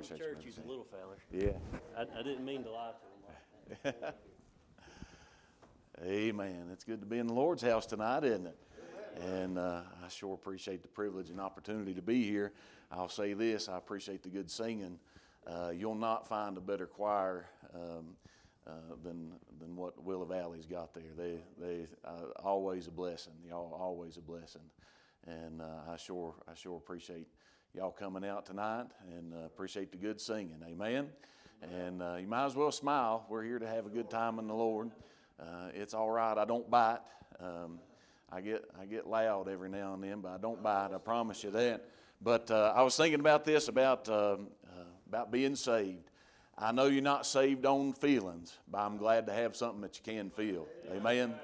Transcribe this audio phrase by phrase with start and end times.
[0.00, 1.16] appreciate you, church, he's a little feller.
[1.32, 1.52] Yeah.
[1.96, 2.92] I, I didn't mean to lie
[3.84, 3.94] to him.
[6.04, 6.68] Amen.
[6.72, 8.58] It's good to be in the Lord's house tonight, isn't it?
[9.20, 12.52] And uh, I sure appreciate the privilege and opportunity to be here.
[12.90, 14.98] I'll say this I appreciate the good singing.
[15.46, 18.16] Uh, you'll not find a better choir um,
[18.66, 18.72] uh,
[19.02, 21.02] than, than what Willow Valley's got there.
[21.16, 23.32] They, they uh, always a blessing.
[23.46, 24.62] Y'all always a blessing.
[25.26, 27.26] And uh, I, sure, I sure appreciate
[27.74, 28.86] y'all coming out tonight
[29.16, 30.56] and uh, appreciate the good singing.
[30.66, 31.08] Amen.
[31.62, 33.26] And uh, you might as well smile.
[33.28, 34.90] We're here to have a good time in the Lord.
[35.38, 36.36] Uh, it's all right.
[36.36, 36.98] I don't bite.
[37.38, 37.78] Um,
[38.32, 40.90] I get I get loud every now and then, but I don't bite.
[40.94, 41.84] I promise you that.
[42.20, 46.10] But uh, I was thinking about this about um, uh, about being saved.
[46.58, 50.12] I know you're not saved on feelings, but I'm glad to have something that you
[50.12, 50.66] can feel.
[50.92, 51.34] Amen.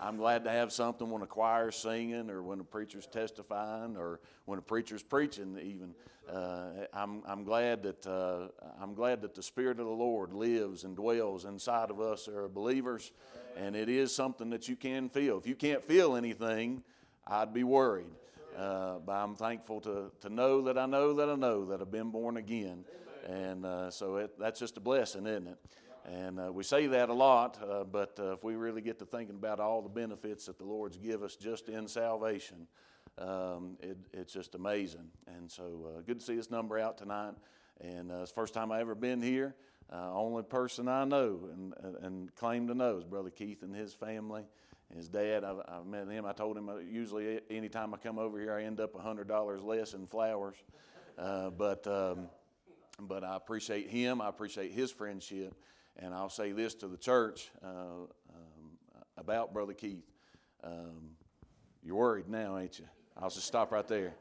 [0.00, 4.20] I'm glad to have something when a choir's singing, or when a preacher's testifying, or
[4.44, 5.58] when a preacher's preaching.
[5.62, 5.94] Even
[6.32, 8.48] uh, I'm I'm glad that uh,
[8.80, 12.36] I'm glad that the Spirit of the Lord lives and dwells inside of us, who
[12.36, 13.12] are believers,
[13.56, 15.38] and it is something that you can feel.
[15.38, 16.82] If you can't feel anything,
[17.26, 18.12] I'd be worried.
[18.56, 21.92] Uh, but I'm thankful to, to know that I know that I know that I've
[21.92, 22.84] been born again.
[23.28, 25.58] And uh, so it, that's just a blessing, isn't it?
[26.04, 29.04] And uh, we say that a lot, uh, but uh, if we really get to
[29.04, 32.66] thinking about all the benefits that the Lord's give us just in salvation,
[33.18, 35.10] um, it, it's just amazing.
[35.26, 37.34] And so uh, good to see this number out tonight.
[37.80, 39.54] And uh, it's the first time I ever been here.
[39.90, 43.94] Uh, only person I know and, and claim to know is Brother Keith and his
[43.94, 44.44] family.
[44.94, 46.26] His dad, I've, I've met him.
[46.26, 50.06] I told him usually anytime I come over here, I end up $100 less in
[50.06, 50.56] flowers.
[51.16, 52.28] But, um,
[53.00, 54.20] but I appreciate him.
[54.20, 55.54] I appreciate his friendship.
[55.98, 58.70] And I'll say this to the church uh, um,
[59.16, 60.06] about Brother Keith.
[60.62, 61.10] Um,
[61.82, 62.84] you're worried now, ain't you?
[63.16, 64.14] I'll just stop right there.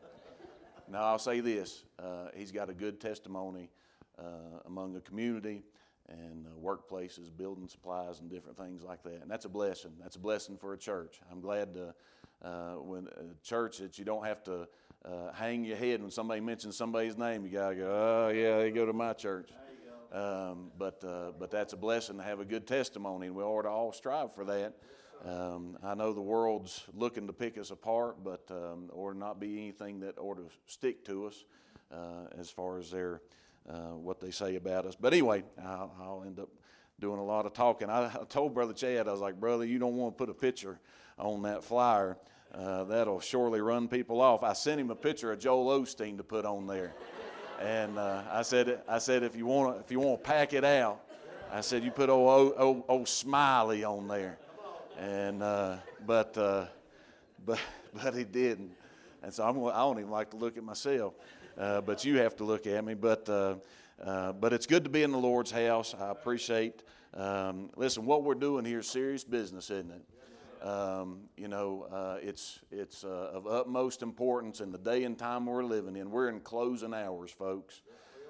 [0.89, 3.69] Now, I'll say this uh, he's got a good testimony
[4.17, 5.63] uh, among the community
[6.09, 9.21] and uh, workplaces, building supplies, and different things like that.
[9.21, 9.91] And that's a blessing.
[10.01, 11.19] That's a blessing for a church.
[11.31, 11.93] I'm glad to,
[12.41, 14.67] uh, when a church that you don't have to
[15.05, 17.45] uh, hang your head when somebody mentions somebody's name.
[17.45, 19.49] You got to go, oh, yeah, they go to my church.
[20.11, 23.63] Um, but, uh, but that's a blessing to have a good testimony, and we ought
[23.63, 24.73] to all strive for that.
[25.25, 29.57] Um, I know the world's looking to pick us apart, but um, or not be
[29.57, 31.45] anything that ought to stick to us
[31.91, 33.21] uh, as far as their
[33.69, 34.95] uh, what they say about us.
[34.95, 36.49] But anyway, I'll, I'll end up
[36.99, 37.89] doing a lot of talking.
[37.89, 40.33] I, I told Brother Chad, I was like, Brother, you don't want to put a
[40.33, 40.79] picture
[41.17, 42.17] on that flyer.
[42.53, 44.41] Uh, that'll surely run people off.
[44.43, 46.93] I sent him a picture of Joel Osteen to put on there,
[47.61, 50.63] and uh, I said, I said if you want if you want to pack it
[50.63, 51.01] out,
[51.51, 54.37] I said you put old old, old, old Smiley on there,
[54.99, 56.65] and uh, but uh,
[57.45, 57.59] but
[57.93, 58.71] but he didn't,
[59.23, 61.13] and so I'm, I don't even like to look at myself,
[61.57, 62.93] uh, but you have to look at me.
[62.93, 63.55] But uh,
[64.03, 65.95] uh, but it's good to be in the Lord's house.
[65.99, 66.83] I appreciate.
[67.13, 70.01] Um, listen, what we're doing here is serious business, isn't it?
[70.61, 75.45] Um, you know, uh, it's it's uh, of utmost importance in the day and time
[75.45, 76.09] we're living in.
[76.09, 77.81] We're in closing hours, folks.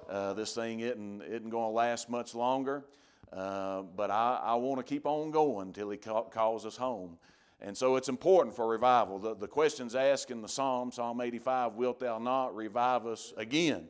[0.09, 2.85] Uh, this thing isn't isn't going to last much longer,
[3.31, 7.17] uh, but I, I want to keep on going until He ca- calls us home.
[7.59, 9.17] And so it's important for revival.
[9.17, 13.87] The, the question's asked in the Psalm, Psalm 85, Wilt thou not revive us again?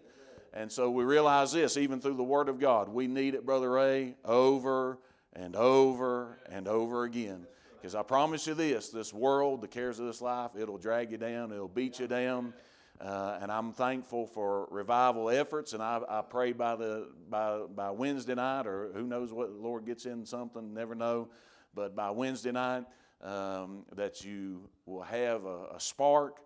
[0.54, 2.88] And so we realize this, even through the Word of God.
[2.90, 5.00] We need it, Brother Ray, over
[5.34, 7.46] and over and over again.
[7.88, 11.18] Because I promise you this this world, the cares of this life, it'll drag you
[11.18, 12.53] down, it'll beat you down.
[13.00, 17.92] Uh, and I'm thankful for revival efforts, and I, I pray by the by by
[17.92, 21.30] Wednesday night, or who knows what the Lord gets in something, never know.
[21.74, 22.84] But by Wednesday night,
[23.22, 26.42] um, that you will have a, a spark,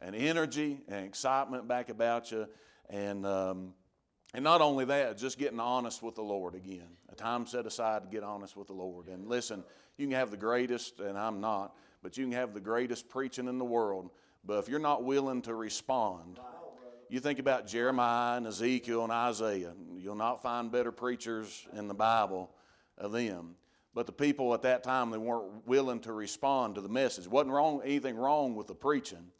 [0.00, 2.48] an energy, and excitement back about you,
[2.88, 3.74] and um,
[4.34, 6.88] and not only that, just getting honest with the Lord again.
[7.12, 9.06] A time set aside to get honest with the Lord.
[9.06, 9.62] And listen,
[10.00, 13.48] you can have the greatest, and I'm not, but you can have the greatest preaching
[13.48, 14.10] in the world.
[14.44, 16.40] But if you're not willing to respond,
[17.08, 21.94] you think about Jeremiah and Ezekiel and Isaiah, you'll not find better preachers in the
[21.94, 22.50] Bible
[22.96, 23.56] of them.
[23.92, 27.26] But the people at that time, they weren't willing to respond to the message.
[27.26, 29.30] Wasn't wrong, anything wrong with the preaching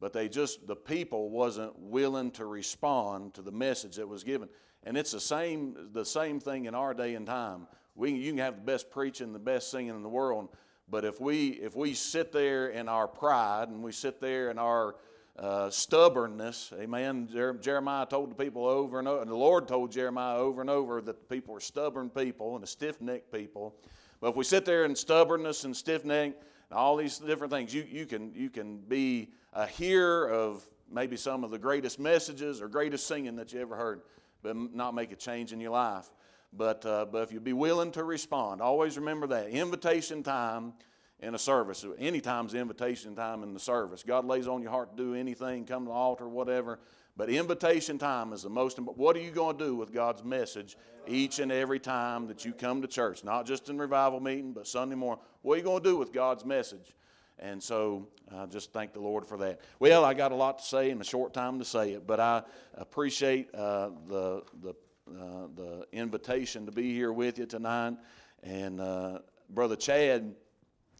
[0.00, 4.48] but they just the people wasn't willing to respond to the message that was given
[4.82, 8.38] and it's the same the same thing in our day and time we you can
[8.38, 10.48] have the best preaching the best singing in the world
[10.88, 14.58] but if we if we sit there in our pride and we sit there in
[14.58, 14.96] our
[15.38, 19.90] uh, stubbornness amen Jer- jeremiah told the people over and over and the lord told
[19.90, 23.74] jeremiah over and over that the people were stubborn people and a stiff-necked people
[24.20, 26.34] but if we sit there in stubbornness and stiff-neck
[26.70, 31.16] and all these different things you, you can you can be a hearer of maybe
[31.16, 34.02] some of the greatest messages or greatest singing that you ever heard.
[34.42, 36.10] but not make a change in your life.
[36.52, 39.48] But, uh, but if you be willing to respond, always remember that.
[39.48, 40.72] Invitation time
[41.20, 41.84] in a service.
[41.98, 44.02] Any time's invitation time in the service.
[44.02, 46.80] God lays on your heart to do anything, come to the altar, whatever.
[47.16, 49.02] But invitation time is the most important.
[49.02, 50.76] What are you going to do with God's message
[51.06, 53.24] each and every time that you come to church?
[53.24, 55.22] Not just in revival meeting, but Sunday morning.
[55.42, 56.94] What are you going to do with God's message?
[57.38, 59.60] And so I uh, just thank the Lord for that.
[59.78, 62.20] Well, I got a lot to say in a short time to say it, but
[62.20, 62.42] I
[62.74, 64.74] appreciate uh, the, the,
[65.18, 67.94] uh, the invitation to be here with you tonight.
[68.42, 70.34] And uh, Brother Chad,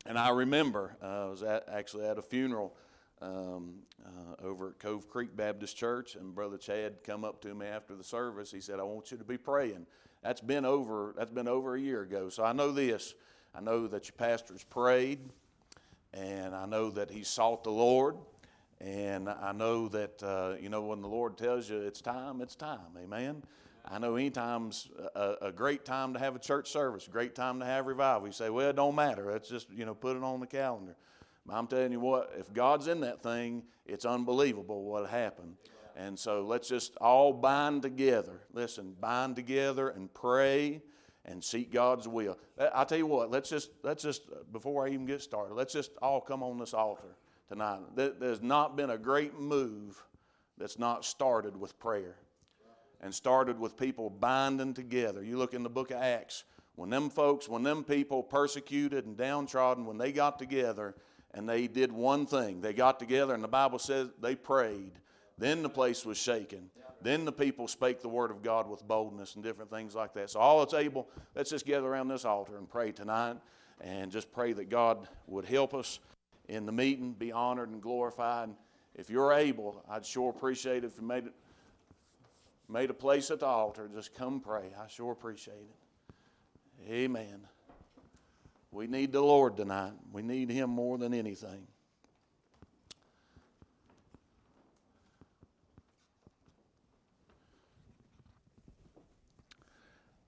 [0.06, 2.76] and I remember uh, I was at, actually at a funeral
[3.22, 3.74] um,
[4.04, 7.94] uh, over at Cove Creek Baptist Church, and Brother Chad come up to me after
[7.94, 8.50] the service.
[8.50, 9.86] He said, "I want you to be praying."
[10.22, 11.14] That's been over.
[11.16, 12.28] That's been over a year ago.
[12.28, 13.14] So I know this.
[13.54, 15.18] I know that your pastors prayed,
[16.12, 18.16] and I know that he sought the Lord,
[18.80, 22.56] and I know that uh, you know when the Lord tells you it's time, it's
[22.56, 22.96] time.
[23.02, 23.42] Amen.
[23.88, 27.61] I know anytime's a, a great time to have a church service, a great time
[27.61, 28.27] to have revival.
[28.27, 29.31] You say, well, it don't matter.
[29.31, 30.97] It's just, you know, put it on the calendar.
[31.47, 35.55] But I'm telling you what, if God's in that thing, it's unbelievable what happened.
[35.97, 38.41] And so let's just all bind together.
[38.53, 40.82] Listen, bind together and pray
[41.25, 42.38] and seek God's will.
[42.59, 45.55] Uh, I tell you what, let's just let's just uh, before I even get started,
[45.55, 47.17] let's just all come on this altar
[47.49, 47.81] tonight.
[47.94, 50.03] There's not been a great move
[50.56, 52.17] that's not started with prayer
[53.00, 55.23] and started with people binding together.
[55.23, 56.44] You look in the book of Acts,
[56.76, 60.94] when them folks, when them people persecuted and downtrodden, when they got together
[61.32, 64.93] and they did one thing, they got together and the Bible says they prayed.
[65.38, 66.70] Then the place was shaken.
[67.02, 70.31] Then the people spake the word of God with boldness and different things like that.
[70.31, 73.37] So, all that's able, let's just gather around this altar and pray tonight
[73.81, 75.99] and just pray that God would help us
[76.49, 78.50] in the meeting, be honored and glorified.
[78.94, 81.32] If you're able, I'd sure appreciate it if you made it
[82.70, 83.88] made a place at the altar.
[83.93, 84.72] Just come pray.
[84.78, 86.90] I sure appreciate it.
[86.90, 87.46] Amen.
[88.70, 89.93] We need the Lord tonight.
[90.12, 91.67] We need Him more than anything.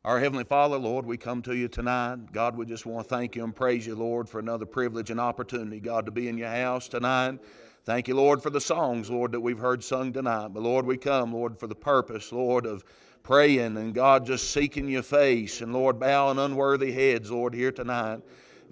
[0.04, 2.32] Our Heavenly Father, Lord, we come to you tonight.
[2.32, 5.20] God, we just want to thank you and praise you, Lord, for another privilege and
[5.20, 7.38] opportunity, God, to be in your house tonight.
[7.84, 10.48] Thank you, Lord, for the songs, Lord, that we've heard sung tonight.
[10.48, 12.84] But Lord, we come, Lord, for the purpose, Lord, of
[13.24, 18.20] praying and God just seeking your face and Lord, bowing unworthy heads, Lord, here tonight.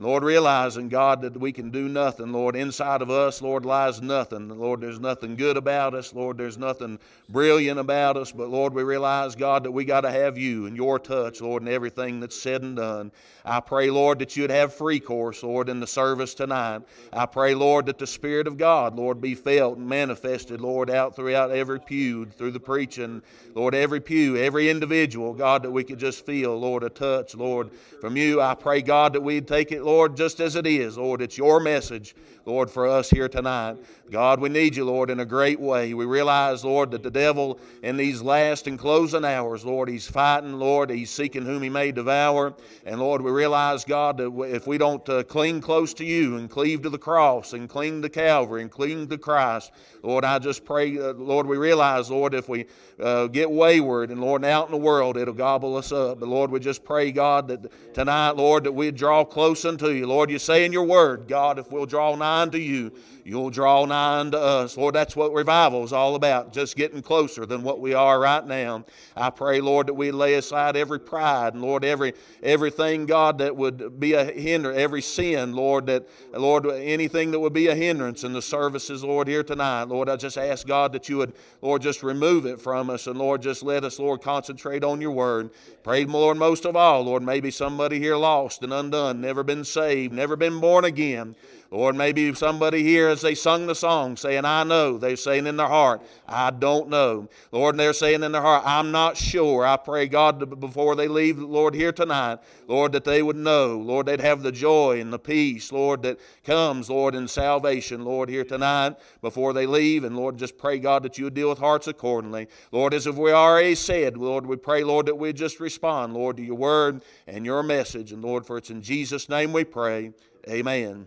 [0.00, 2.32] Lord, realizing, God, that we can do nothing.
[2.32, 4.48] Lord, inside of us, Lord, lies nothing.
[4.48, 6.14] Lord, there's nothing good about us.
[6.14, 6.98] Lord, there's nothing
[7.28, 8.32] brilliant about us.
[8.32, 11.62] But Lord, we realize, God, that we got to have you and your touch, Lord,
[11.62, 13.12] in everything that's said and done.
[13.44, 16.80] I pray, Lord, that you'd have free course, Lord, in the service tonight.
[17.12, 21.14] I pray, Lord, that the Spirit of God, Lord, be felt and manifested, Lord, out
[21.14, 23.20] throughout every pew, through the preaching,
[23.54, 27.70] Lord, every pew, every individual, God, that we could just feel, Lord, a touch, Lord,
[28.00, 28.40] from you.
[28.40, 30.96] I pray, God, that we'd take it, Lord, just as it is.
[30.96, 32.14] Lord, it's your message,
[32.46, 33.76] Lord, for us here tonight.
[34.10, 35.94] God, we need you, Lord, in a great way.
[35.94, 40.54] We realize, Lord, that the devil in these last and closing hours, Lord, he's fighting,
[40.54, 42.54] Lord, he's seeking whom he may devour.
[42.84, 46.50] And Lord, we realize, God, that if we don't uh, cling close to you and
[46.50, 49.70] cleave to the cross and cling to Calvary and cling to Christ,
[50.02, 52.66] Lord, I just pray, uh, Lord, we realize, Lord, if we
[52.98, 56.20] uh, get wayward and, Lord, out in the world, it'll gobble us up.
[56.20, 60.06] But Lord, we just pray, God, that tonight, Lord, that we draw close unto you.
[60.06, 62.92] Lord, you say in your word, God, if we'll draw nigh unto you,
[63.30, 64.76] you'll draw nigh unto us.
[64.76, 68.44] Lord, that's what revival is all about, just getting closer than what we are right
[68.44, 68.84] now.
[69.16, 73.54] I pray, Lord, that we lay aside every pride and, Lord, every everything, God, that
[73.54, 78.24] would be a hinder, every sin, Lord, that, Lord, anything that would be a hindrance
[78.24, 79.84] in the services, Lord, here tonight.
[79.84, 81.32] Lord, I just ask, God, that you would,
[81.62, 85.12] Lord, just remove it from us and, Lord, just let us, Lord, concentrate on your
[85.12, 85.50] word.
[85.84, 90.12] Pray, Lord, most of all, Lord, maybe somebody here lost and undone, never been saved,
[90.12, 91.36] never been born again.
[91.72, 94.98] Lord, maybe somebody here as they sung the song saying, I know.
[94.98, 97.28] They're saying in their heart, I don't know.
[97.52, 99.64] Lord, and they're saying in their heart, I'm not sure.
[99.64, 103.78] I pray, God, before they leave, Lord, here tonight, Lord, that they would know.
[103.78, 108.28] Lord, they'd have the joy and the peace, Lord, that comes, Lord, in salvation, Lord,
[108.28, 110.02] here tonight before they leave.
[110.02, 112.48] And Lord, just pray, God, that you would deal with hearts accordingly.
[112.72, 116.36] Lord, as if we already said, Lord, we pray, Lord, that we just respond, Lord,
[116.38, 118.10] to your word and your message.
[118.10, 120.12] And Lord, for it's in Jesus' name we pray.
[120.48, 121.06] Amen.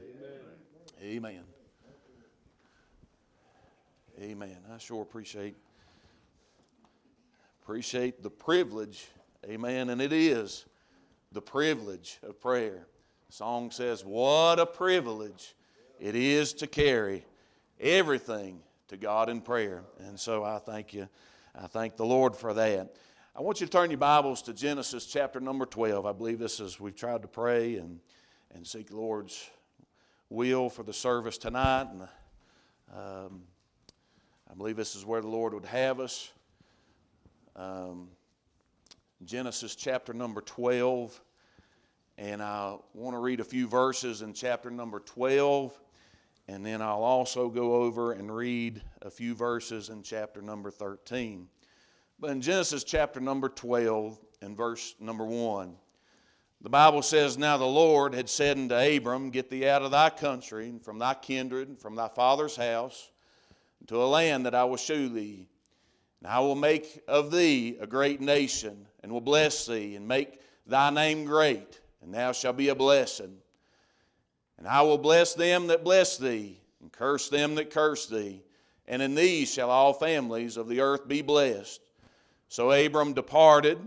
[1.03, 1.43] Amen.
[4.21, 4.57] Amen.
[4.73, 5.57] I sure appreciate
[7.61, 9.07] appreciate the privilege.
[9.45, 9.89] Amen.
[9.89, 10.63] And it is
[11.33, 12.87] the privilege of prayer.
[13.27, 15.55] The song says, What a privilege
[15.99, 17.25] it is to carry
[17.81, 19.83] everything to God in prayer.
[20.07, 21.09] And so I thank you.
[21.53, 22.95] I thank the Lord for that.
[23.35, 26.05] I want you to turn your Bibles to Genesis chapter number 12.
[26.05, 27.99] I believe this is, we've tried to pray and,
[28.55, 29.49] and seek the Lord's
[30.33, 31.87] will for the service tonight.
[31.91, 32.01] And
[32.91, 33.43] um,
[34.51, 36.31] I believe this is where the Lord would have us.
[37.55, 38.09] Um,
[39.23, 41.21] Genesis chapter number 12.
[42.17, 45.79] And I want to read a few verses in chapter number 12.
[46.47, 51.47] And then I'll also go over and read a few verses in chapter number 13.
[52.19, 55.75] But in Genesis chapter number 12 and verse number 1,
[56.63, 60.09] the Bible says, Now the Lord had said unto Abram, Get thee out of thy
[60.09, 63.11] country, and from thy kindred, and from thy father's house,
[63.87, 65.49] to a land that I will shew thee.
[66.21, 70.39] And I will make of thee a great nation, and will bless thee, and make
[70.65, 73.37] thy name great, and thou shalt be a blessing.
[74.57, 78.41] And I will bless them that bless thee, and curse them that curse thee.
[78.87, 81.81] And in thee shall all families of the earth be blessed.
[82.47, 83.79] So Abram departed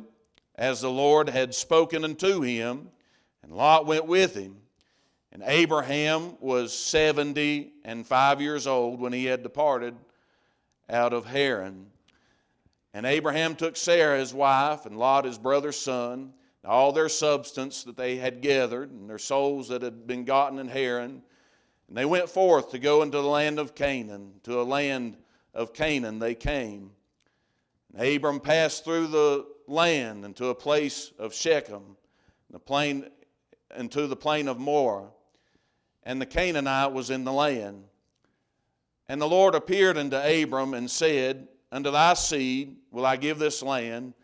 [0.57, 2.89] as the Lord had spoken unto him,
[3.43, 4.57] and Lot went with him.
[5.33, 9.95] And Abraham was seventy and five years old when he had departed
[10.89, 11.87] out of Haran.
[12.95, 16.33] And Abraham took Sarah his wife, and Lot his brother's son,
[16.63, 20.59] and all their substance that they had gathered, and their souls that had been gotten
[20.59, 21.23] in Haran.
[21.89, 24.41] And they went forth to go into the land of Canaan.
[24.45, 25.19] To a land
[25.53, 26.93] of Canaan they came.
[27.99, 31.97] Abram passed through the land into a place of Shechem,
[32.51, 33.09] the plain,
[33.77, 35.09] into the plain of Moreh,
[36.03, 37.85] and the Canaanite was in the land.
[39.09, 43.63] And the Lord appeared unto Abram and said, Unto thy seed will I give this
[43.63, 44.15] land.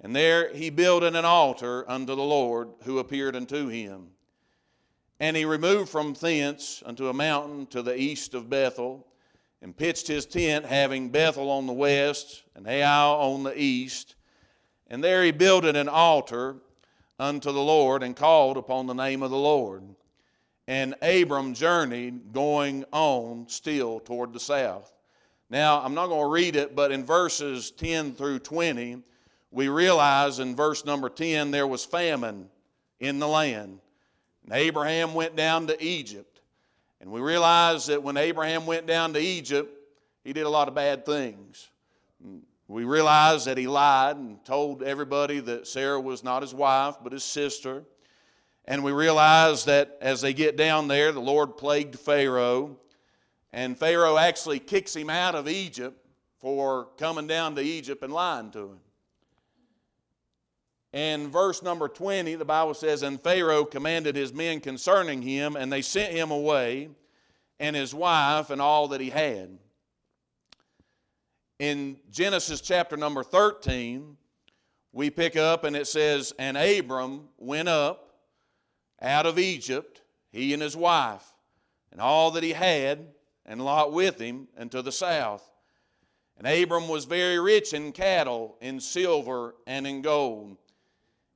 [0.00, 4.08] And there he builded an altar unto the Lord who appeared unto him.
[5.20, 9.06] And he removed from thence unto a mountain to the east of Bethel,
[9.62, 14.14] and pitched his tent, having Bethel on the west and Ai on the east.
[14.88, 16.56] And there he builded an altar
[17.18, 19.82] unto the Lord and called upon the name of the Lord.
[20.66, 24.92] And Abram journeyed going on still toward the south.
[25.50, 29.02] Now, I'm not going to read it, but in verses 10 through 20,
[29.50, 32.48] we realize in verse number 10 there was famine
[33.00, 33.80] in the land.
[34.44, 36.29] And Abraham went down to Egypt.
[37.00, 39.74] And we realize that when Abraham went down to Egypt,
[40.22, 41.68] he did a lot of bad things.
[42.68, 47.12] We realize that he lied and told everybody that Sarah was not his wife, but
[47.12, 47.84] his sister.
[48.66, 52.76] And we realize that as they get down there, the Lord plagued Pharaoh.
[53.52, 55.96] And Pharaoh actually kicks him out of Egypt
[56.38, 58.80] for coming down to Egypt and lying to him.
[60.92, 65.72] In verse number 20, the Bible says, And Pharaoh commanded his men concerning him, and
[65.72, 66.90] they sent him away,
[67.60, 69.58] and his wife, and all that he had
[71.60, 74.16] in Genesis chapter number 13,
[74.92, 78.14] we pick up and it says, And Abram went up
[79.02, 80.00] out of Egypt,
[80.32, 81.34] he and his wife,
[81.92, 83.08] and all that he had,
[83.44, 85.48] and Lot with him, and to the south.
[86.38, 90.56] And Abram was very rich in cattle, in silver, and in gold.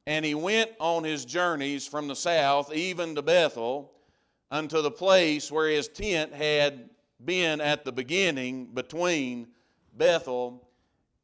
[0.07, 3.93] And he went on his journeys from the south, even to Bethel,
[4.51, 6.91] unto the place where his tent had
[7.25, 9.49] been at the beginning between
[9.97, 10.69] Bethel,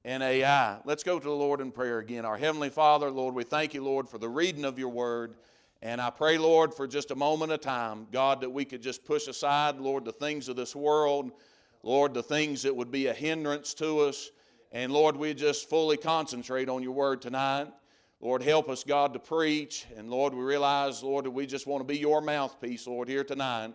[0.05, 0.79] and Ai.
[0.85, 2.25] Let's go to the Lord in prayer again.
[2.25, 5.35] Our Heavenly Father, Lord, we thank you, Lord, for the reading of your word.
[5.83, 9.05] And I pray, Lord, for just a moment of time, God, that we could just
[9.05, 11.33] push aside, Lord, the things of this world,
[11.83, 14.31] Lord, the things that would be a hindrance to us.
[14.73, 17.69] And Lord, we just fully concentrate on your word tonight.
[18.21, 19.87] Lord, help us, God, to preach.
[19.97, 23.25] And Lord, we realize, Lord, that we just want to be your mouthpiece, Lord, here
[23.25, 23.73] tonight.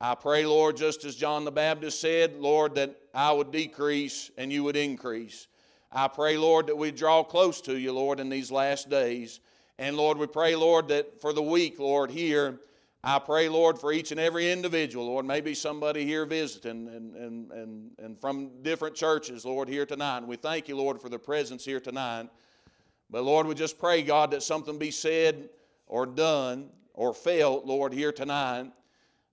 [0.00, 4.52] I pray, Lord, just as John the Baptist said, Lord, that I would decrease and
[4.52, 5.46] you would increase.
[5.90, 9.40] I pray, Lord, that we draw close to you, Lord, in these last days.
[9.78, 12.60] And Lord, we pray, Lord, that for the week, Lord, here,
[13.04, 17.52] I pray, Lord, for each and every individual, Lord, maybe somebody here visiting and, and,
[17.52, 20.18] and, and from different churches, Lord, here tonight.
[20.18, 22.28] And we thank you, Lord, for the presence here tonight.
[23.10, 25.48] But Lord, we just pray, God, that something be said
[25.86, 28.70] or done or felt, Lord, here tonight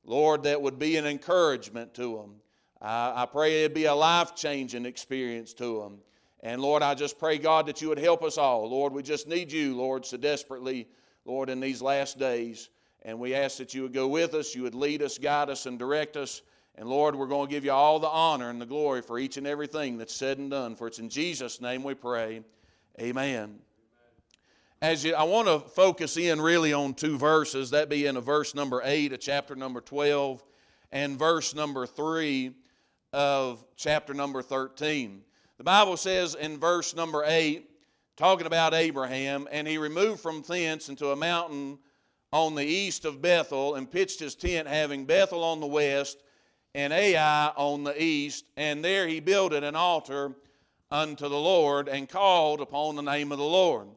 [0.06, 2.36] Lord, that would be an encouragement to them.
[2.82, 6.00] I, I pray it'd be a life changing experience to them.
[6.42, 8.70] And Lord, I just pray, God, that you would help us all.
[8.70, 10.90] Lord, we just need you, Lord, so desperately,
[11.24, 12.70] Lord, in these last days.
[13.04, 15.66] And we ask that you would go with us, you would lead us, guide us,
[15.66, 16.42] and direct us.
[16.76, 19.38] And Lord, we're going to give you all the honor and the glory for each
[19.38, 20.76] and everything that's said and done.
[20.76, 22.42] For it's in Jesus' name we pray.
[23.00, 23.60] Amen
[24.84, 28.22] as you, I want to focus in really on two verses, that be in a
[28.22, 30.44] verse number 8 of chapter number 12
[30.92, 32.52] and verse number 3
[33.14, 35.22] of chapter number 13.
[35.58, 37.66] The Bible says in verse number 8
[38.18, 41.80] talking about Abraham, and he removed from thence into a mountain
[42.34, 46.18] on the east of Bethel and pitched his tent, having Bethel on the west
[46.76, 48.44] and Ai on the east.
[48.58, 50.34] And there he builded an altar
[50.94, 53.88] unto the Lord and called upon the name of the Lord.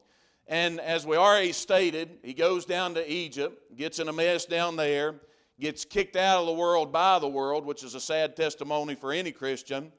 [0.49, 4.77] And as we already stated, he goes down to Egypt, gets in a mess down
[4.77, 5.17] there,
[5.61, 9.13] gets kicked out of the world by the world, which is a sad testimony for
[9.13, 9.93] any Christian.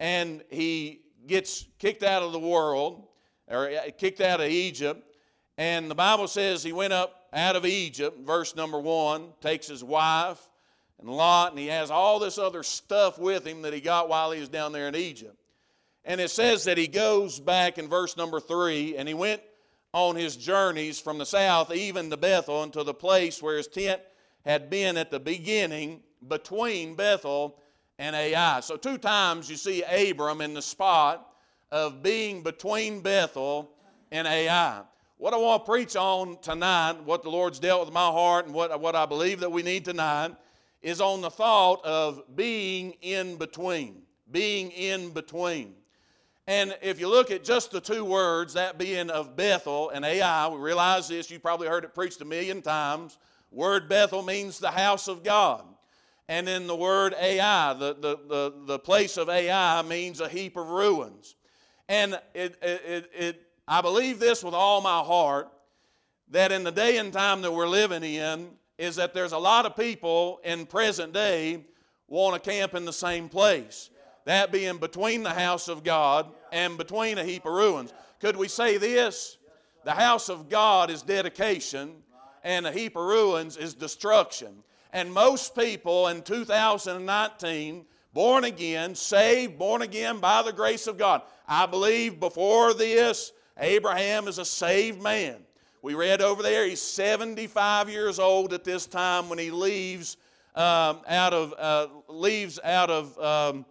[0.00, 3.06] And he gets kicked out of the world,
[3.46, 5.04] or uh, kicked out of Egypt.
[5.58, 9.84] And the Bible says he went up out of Egypt, verse number one, takes his
[9.84, 10.48] wife
[10.98, 14.30] and Lot, and he has all this other stuff with him that he got while
[14.30, 15.37] he was down there in Egypt.
[16.08, 19.42] And it says that he goes back in verse number three, and he went
[19.92, 24.00] on his journeys from the south, even to Bethel, unto the place where his tent
[24.42, 27.60] had been at the beginning between Bethel
[27.98, 28.60] and Ai.
[28.60, 31.30] So, two times you see Abram in the spot
[31.70, 33.70] of being between Bethel
[34.10, 34.80] and Ai.
[35.18, 38.54] What I want to preach on tonight, what the Lord's dealt with my heart, and
[38.54, 40.34] what, what I believe that we need tonight,
[40.80, 44.04] is on the thought of being in between.
[44.30, 45.74] Being in between.
[46.48, 50.48] And if you look at just the two words, that being of Bethel and Ai,
[50.48, 53.18] we realize this, you probably heard it preached a million times.
[53.50, 55.62] Word Bethel means the house of God.
[56.26, 60.56] And then the word Ai, the, the, the, the place of Ai, means a heap
[60.56, 61.36] of ruins.
[61.86, 65.50] And it, it, it, I believe this with all my heart
[66.30, 69.66] that in the day and time that we're living in, is that there's a lot
[69.66, 71.66] of people in present day
[72.06, 73.90] want to camp in the same place.
[74.24, 77.92] That being between the house of God and between a heap of ruins.
[78.20, 79.38] Could we say this?
[79.84, 82.02] The house of God is dedication,
[82.42, 84.62] and a heap of ruins is destruction.
[84.92, 91.22] And most people in 2019, born again, saved, born again by the grace of God.
[91.46, 95.36] I believe before this, Abraham is a saved man.
[95.82, 100.16] We read over there, he's 75 years old at this time when he leaves
[100.54, 103.64] um, out of, uh, leaves out of um,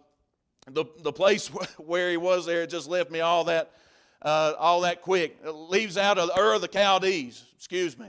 [0.72, 3.70] the, the place where he was there just left me all that
[4.22, 5.38] uh, all that quick.
[5.44, 8.08] Leaves out of Ur of the Chaldees excuse me.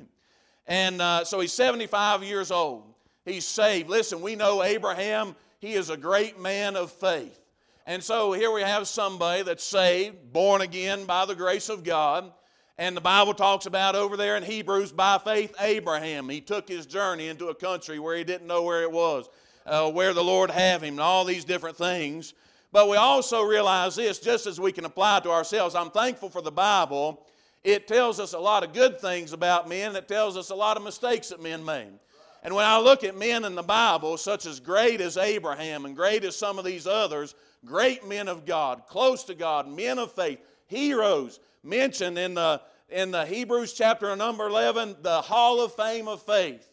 [0.68, 2.84] And uh, so he's 75 years old.
[3.26, 3.90] He's saved.
[3.90, 7.38] Listen we know Abraham he is a great man of faith.
[7.86, 12.32] And so here we have somebody that's saved born again by the grace of God.
[12.78, 16.86] And the Bible talks about over there in Hebrews by faith Abraham he took his
[16.86, 19.30] journey into a country where he didn't know where it was
[19.66, 22.34] uh, where the Lord have him and all these different things
[22.72, 25.76] but we also realize this, just as we can apply to ourselves.
[25.76, 27.26] I'm thankful for the Bible.
[27.64, 30.78] It tells us a lot of good things about men, it tells us a lot
[30.78, 32.00] of mistakes that men made.
[32.44, 35.96] And when I look at men in the Bible, such as great as Abraham and
[35.96, 40.14] great as some of these others, great men of God, close to God, men of
[40.14, 46.08] faith, heroes, mentioned in the, in the Hebrews chapter number 11, the Hall of Fame
[46.08, 46.70] of Faith,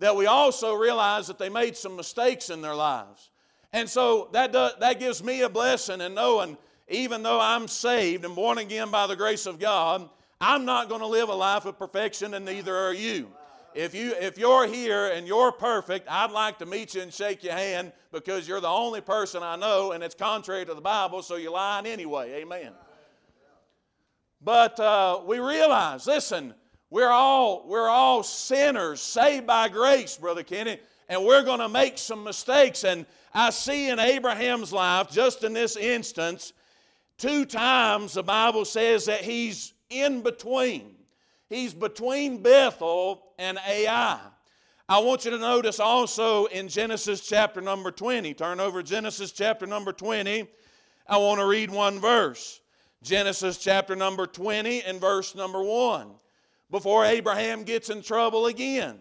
[0.00, 3.29] that we also realize that they made some mistakes in their lives.
[3.72, 6.56] And so that, does, that gives me a blessing in knowing,
[6.88, 10.08] even though I'm saved and born again by the grace of God,
[10.40, 13.28] I'm not going to live a life of perfection, and neither are you.
[13.74, 14.14] If, you.
[14.18, 17.92] if you're here and you're perfect, I'd like to meet you and shake your hand
[18.10, 21.52] because you're the only person I know, and it's contrary to the Bible, so you're
[21.52, 22.42] lying anyway.
[22.42, 22.72] Amen.
[24.42, 26.54] But uh, we realize, listen,
[26.88, 31.98] we're all, we're all sinners saved by grace, Brother Kenny, and we're going to make
[31.98, 32.82] some mistakes.
[32.82, 36.52] And I see in Abraham's life, just in this instance,
[37.16, 40.96] two times the Bible says that he's in between.
[41.48, 44.18] He's between Bethel and Ai.
[44.88, 48.34] I want you to notice also in Genesis chapter number 20.
[48.34, 50.48] Turn over Genesis chapter number 20.
[51.06, 52.60] I want to read one verse.
[53.02, 56.10] Genesis chapter number 20 and verse number 1.
[56.70, 58.98] Before Abraham gets in trouble again.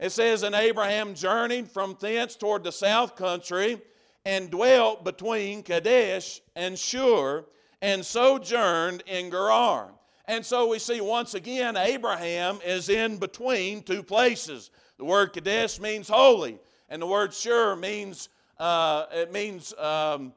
[0.00, 3.80] It says, And Abraham journeyed from thence toward the south country
[4.24, 7.44] and dwelt between Kadesh and Shur
[7.82, 9.92] and sojourned in Gerar.
[10.26, 14.70] And so we see once again Abraham is in between two places.
[14.96, 20.32] The word Kadesh means holy, and the word Shur means uh, it means um,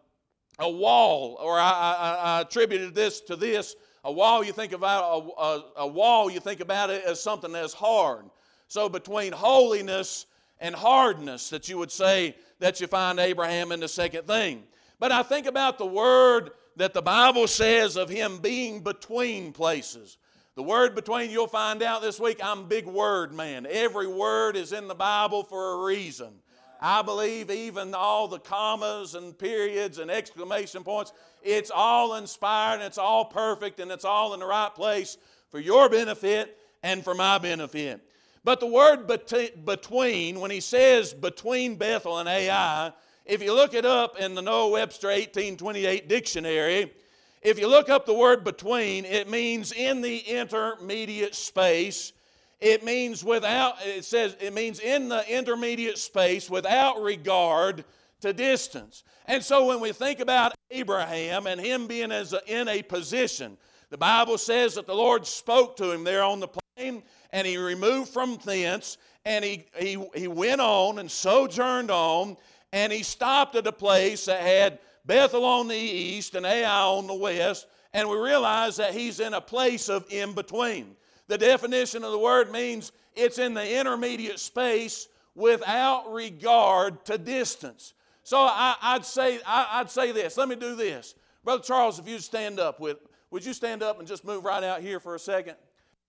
[0.60, 1.38] a wall.
[1.39, 4.43] Or I, I, I, attributed this to this: a wall.
[4.43, 6.30] You think about a, a, a wall.
[6.30, 8.26] You think about it as something that's hard.
[8.68, 10.26] So, between holiness
[10.60, 14.64] and hardness, that you would say that you find Abraham in the second thing.
[15.00, 20.18] But I think about the word that the Bible says of him being between places.
[20.56, 23.68] The word between, you'll find out this week, I'm big word man.
[23.70, 26.34] Every word is in the Bible for a reason.
[26.82, 32.98] I believe even all the commas and periods and exclamation points, it's all inspired it's
[32.98, 35.18] all perfect and it's all in the right place
[35.50, 38.02] for your benefit and for my benefit.
[38.48, 42.94] But the word between, when he says between Bethel and Ai,
[43.26, 46.94] if you look it up in the Noah Webster 1828 dictionary,
[47.42, 52.14] if you look up the word between, it means in the intermediate space.
[52.62, 57.84] It means without, it says, it means in the intermediate space without regard
[58.22, 59.04] to distance.
[59.26, 63.58] And so when we think about Abraham and him being as a, in a position,
[63.90, 67.58] the Bible says that the Lord spoke to him there on the plain and he
[67.58, 72.38] removed from thence and he, he, he went on and sojourned on
[72.74, 77.08] and he stopped at a place that had Bethel on the east and Ai on
[77.08, 80.96] the west, and we realize that he's in a place of in between.
[81.28, 87.94] The definition of the word means it's in the intermediate space without regard to distance.
[88.24, 90.38] So I, would say I, would say this.
[90.38, 92.00] Let me do this, brother Charles.
[92.00, 92.98] If you'd stand up with,
[93.32, 95.56] would you stand up and just move right out here for a second?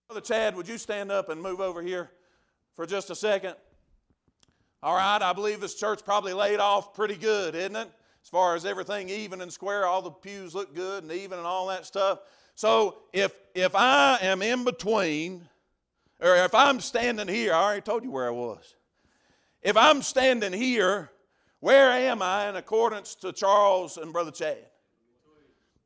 [0.09, 2.11] Brother Chad, would you stand up and move over here
[2.75, 3.55] for just a second?
[4.83, 7.90] All right, I believe this church probably laid off pretty good, isn't it?
[8.23, 11.47] As far as everything even and square, all the pews look good and even and
[11.47, 12.21] all that stuff.
[12.55, 15.47] So if if I am in between,
[16.21, 18.77] or if I'm standing here, I already told you where I was.
[19.61, 21.11] If I'm standing here,
[21.61, 24.64] where am I in accordance to Charles and Brother Chad?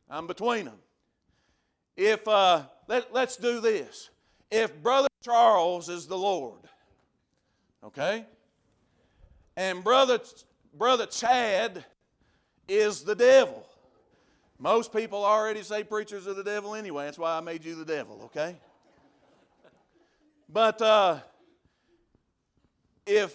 [0.09, 0.79] I'm between them.
[1.97, 4.11] If uh, let, let's do this.
[4.53, 6.61] If Brother Charles is the Lord,
[7.83, 8.27] okay,
[9.57, 10.21] and brother,
[10.75, 11.83] brother Chad
[12.69, 13.67] is the devil.
[14.59, 17.07] Most people already say preachers are the devil anyway.
[17.07, 18.55] That's why I made you the devil, okay?
[20.51, 21.21] But uh,
[23.07, 23.35] if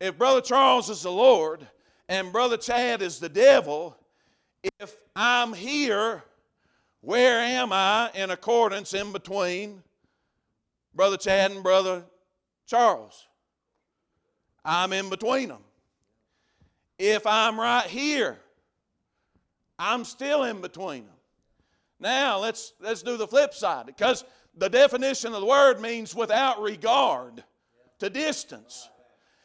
[0.00, 1.66] if Brother Charles is the Lord
[2.10, 3.96] and Brother Chad is the devil,
[4.78, 6.22] if I'm here,
[7.00, 9.82] where am I in accordance in between
[10.94, 12.04] Brother Chad and Brother
[12.66, 13.26] Charles?
[14.64, 15.62] I'm in between them.
[16.98, 18.38] If I'm right here,
[19.78, 21.14] I'm still in between them.
[21.98, 24.24] Now let's let's do the flip side because
[24.56, 27.42] the definition of the word means without regard
[27.98, 28.88] to distance.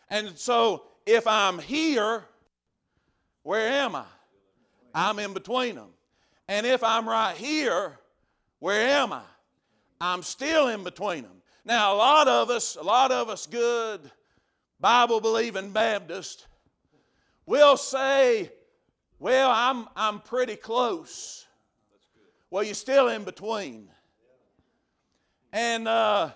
[0.10, 2.26] And so if I'm here,
[3.44, 4.06] where am I?
[4.94, 5.90] I'm in between them.
[6.48, 8.00] And if I'm right here,
[8.60, 9.24] where am I?
[10.00, 11.35] I'm still in between them.
[11.66, 14.00] Now a lot of us, a lot of us good
[14.80, 16.46] Bible believing Baptists
[17.48, 18.52] will say,
[19.18, 21.48] Well, I'm, I'm pretty close.
[22.52, 23.90] Well, you're still in between.
[25.52, 26.30] And, uh,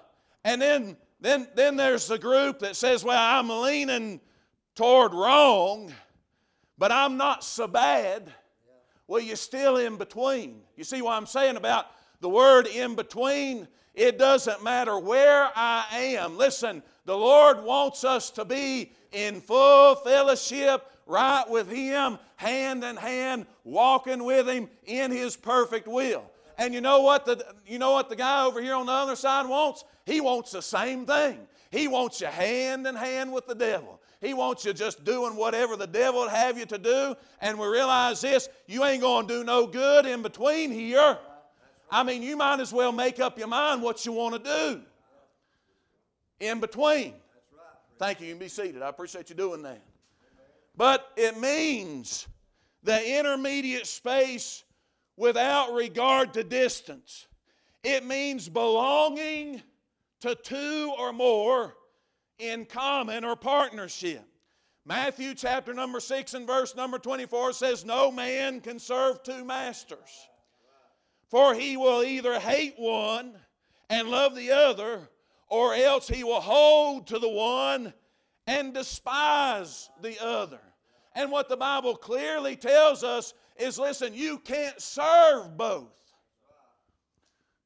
[0.44, 4.20] and then, then, then there's the group that says, Well, I'm leaning
[4.74, 5.94] toward wrong,
[6.80, 8.34] but I'm not so bad.
[9.06, 10.62] Well, you're still in between.
[10.76, 11.86] You see what I'm saying about
[12.20, 13.68] the word in between?
[13.94, 15.86] It doesn't matter where I
[16.20, 16.38] am.
[16.38, 22.96] Listen, the Lord wants us to be in full fellowship right with Him, hand in
[22.96, 26.24] hand, walking with Him in His perfect will.
[26.58, 29.16] And you know what the you know what the guy over here on the other
[29.16, 29.86] side wants?
[30.06, 31.40] He wants the same thing.
[31.72, 34.02] He wants you hand in hand with the devil.
[34.22, 37.16] He wants you just doing whatever the devil would have you to do.
[37.42, 41.18] And we realize this you ain't going to do no good in between here.
[41.92, 44.82] I mean, you might as well make up your mind what you want to do
[46.40, 47.14] in between.
[47.98, 48.28] Thank you.
[48.28, 48.82] You can be seated.
[48.82, 49.82] I appreciate you doing that.
[50.78, 52.28] But it means
[52.84, 54.64] the intermediate space
[55.18, 57.28] without regard to distance.
[57.84, 59.62] It means belonging
[60.22, 61.76] to two or more
[62.38, 64.24] in common or partnership.
[64.86, 70.28] Matthew chapter number 6 and verse number 24 says, No man can serve two masters.
[71.30, 73.36] For he will either hate one
[73.90, 75.08] and love the other,
[75.48, 77.94] or else he will hold to the one
[78.48, 80.60] and despise the other.
[81.16, 85.96] And what the Bible clearly tells us is listen, you can't serve both.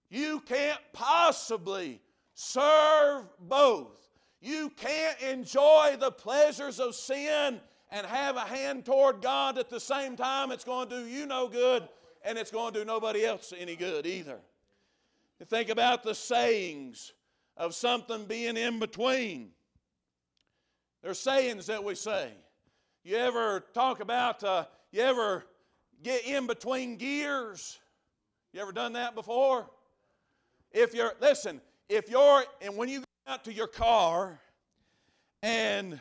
[0.10, 2.02] You can't possibly
[2.34, 4.10] serve both.
[4.42, 9.80] You can't enjoy the pleasures of sin and have a hand toward God at the
[9.80, 10.52] same time.
[10.52, 11.88] It's going to do you no good
[12.24, 14.40] and it's going to do nobody else any good either.
[15.46, 17.12] Think about the sayings
[17.58, 19.52] of something being in between.
[21.02, 22.32] There's sayings that we say.
[23.04, 25.44] You ever talk about, uh, you ever
[26.02, 27.78] get in between gears?
[28.54, 29.70] You ever done that before?
[30.72, 31.60] If you're, listen,
[31.90, 34.40] if you're, and when you go out to your car
[35.42, 36.00] and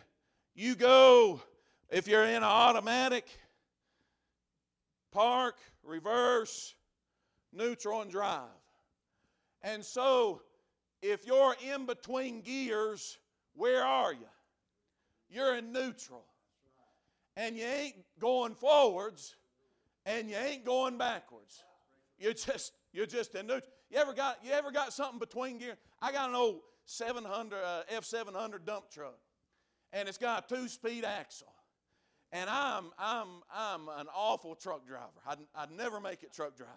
[0.55, 1.41] you go,
[1.91, 3.27] if you're in an automatic,
[5.11, 6.75] park, reverse,
[7.53, 8.43] neutral, drive.
[9.63, 10.43] And so,
[11.01, 13.19] if you're in between gears,
[13.55, 14.27] where are you?
[15.29, 16.25] You're in neutral.
[17.37, 19.37] And you ain't going forwards
[20.05, 21.63] and you ain't going backwards.
[22.19, 23.73] You're just you're just in neutral.
[23.91, 25.79] You ever got you ever got something between gears?
[26.01, 29.19] I got an old 700 uh, F700 dump truck,
[29.93, 31.53] and it's got a two-speed axle.
[32.33, 35.07] And I'm I'm I'm an awful truck driver.
[35.27, 36.75] I'd, I'd never make it truck driving.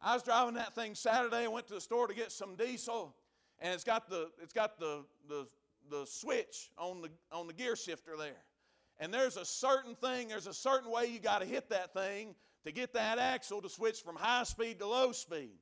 [0.00, 1.44] I was driving that thing Saturday.
[1.44, 3.14] I went to the store to get some diesel,
[3.60, 5.46] and it's got the it's got the the,
[5.90, 8.42] the switch on the on the gear shifter there.
[9.00, 12.34] And there's a certain thing, there's a certain way you got to hit that thing
[12.64, 15.58] to get that axle to switch from high speed to low speed.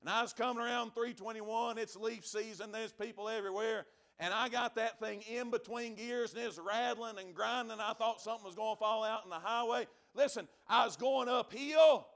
[0.00, 3.86] And I was coming around 321, it's leaf season, there's people everywhere.
[4.20, 7.78] And I got that thing in between gears and it's rattling and grinding.
[7.80, 9.86] I thought something was going to fall out in the highway.
[10.14, 12.06] Listen, I was going uphill,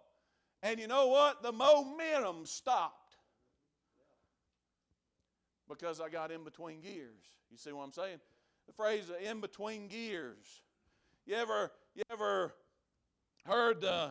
[0.62, 1.42] and you know what?
[1.42, 3.16] The momentum stopped
[5.68, 7.24] because I got in between gears.
[7.50, 8.18] You see what I'm saying?
[8.66, 10.62] The phrase in between gears.
[11.26, 12.54] You ever, you ever
[13.44, 14.10] heard uh,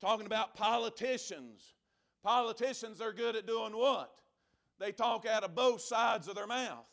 [0.00, 1.74] talking about politicians?
[2.22, 4.12] Politicians are good at doing what?
[4.78, 6.86] They talk out of both sides of their mouth.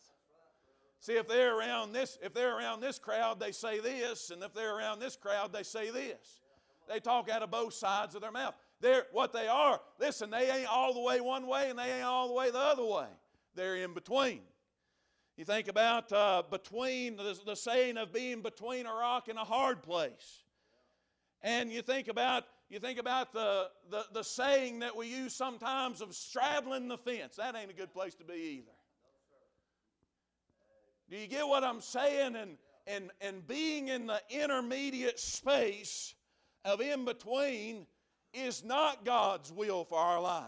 [1.03, 4.53] See, if they're around this, if they're around this crowd, they say this, and if
[4.53, 6.39] they're around this crowd, they say this.
[6.87, 8.53] They talk out of both sides of their mouth.
[8.79, 9.81] They're what they are.
[9.99, 12.57] Listen, they ain't all the way one way, and they ain't all the way the
[12.57, 13.07] other way.
[13.53, 14.43] They're in between.
[15.35, 19.43] You think about uh, between the, the saying of being between a rock and a
[19.43, 20.43] hard place.
[21.41, 25.99] And you think about you think about the, the, the saying that we use sometimes
[25.99, 27.35] of straddling the fence.
[27.35, 28.72] That ain't a good place to be either.
[31.13, 32.35] Do you get what I'm saying?
[32.35, 36.15] And, and, and being in the intermediate space
[36.65, 37.85] of in between
[38.33, 40.47] is not God's will for our lives.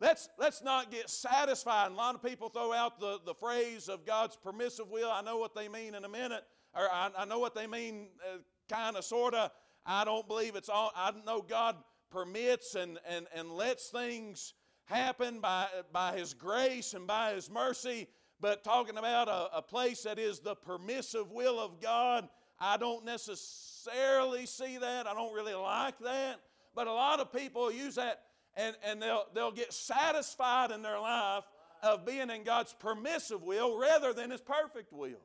[0.00, 1.92] Let's, let's not get satisfied.
[1.92, 5.12] a lot of people throw out the, the phrase of God's permissive will.
[5.12, 6.42] I know what they mean in a minute,
[6.74, 9.52] or I, I know what they mean uh, kind of, sort of.
[9.86, 11.76] I don't believe it's all, I know God
[12.10, 14.54] permits and, and, and lets things
[14.86, 18.08] happen by, by His grace and by His mercy.
[18.40, 23.04] But talking about a, a place that is the permissive will of God, I don't
[23.04, 25.06] necessarily see that.
[25.06, 26.40] I don't really like that.
[26.74, 28.22] But a lot of people use that
[28.56, 31.44] and, and they'll, they'll get satisfied in their life
[31.82, 35.20] of being in God's permissive will rather than His perfect will.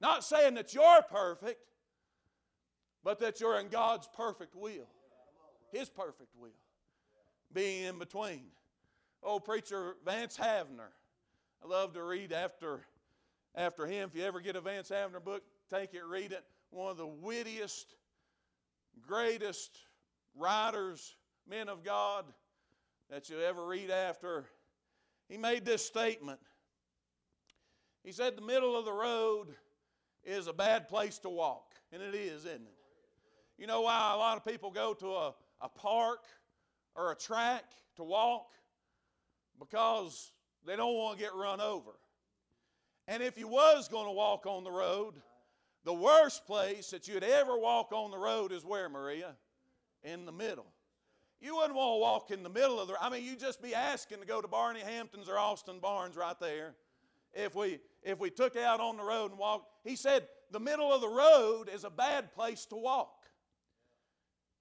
[0.00, 1.60] Not saying that you're perfect,
[3.04, 4.88] but that you're in God's perfect will,
[5.72, 6.50] His perfect will,
[7.52, 8.46] being in between.
[9.22, 10.92] Old preacher Vance Havner,
[11.62, 12.80] I love to read after,
[13.54, 14.10] after him.
[14.12, 15.42] If you ever get a Vance Havner book,
[15.72, 16.44] take it, read it.
[16.70, 17.94] One of the wittiest,
[19.06, 19.78] greatest
[20.36, 21.16] writers
[21.48, 22.24] men of God
[23.10, 24.44] that you ever read after,
[25.28, 26.40] he made this statement.
[28.04, 29.48] He said, The middle of the road
[30.24, 31.74] is a bad place to walk.
[31.92, 32.74] And it is, isn't it?
[33.56, 36.24] You know why a lot of people go to a, a park
[36.94, 37.64] or a track
[37.96, 38.52] to walk?
[39.58, 40.32] Because
[40.68, 41.92] they don't want to get run over.
[43.06, 45.14] And if you was going to walk on the road,
[45.84, 49.34] the worst place that you'd ever walk on the road is where, Maria?
[50.02, 50.66] In the middle.
[51.40, 52.96] You wouldn't want to walk in the middle of the.
[53.00, 56.38] I mean, you'd just be asking to go to Barney Hamptons or Austin Barnes right
[56.38, 56.74] there.
[57.32, 60.92] If we if we took out on the road and walked, he said the middle
[60.92, 63.24] of the road is a bad place to walk.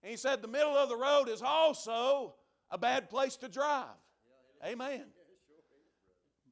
[0.04, 2.36] And he said the middle of the road is also
[2.72, 3.88] a bad place to drive.
[4.66, 5.04] Amen.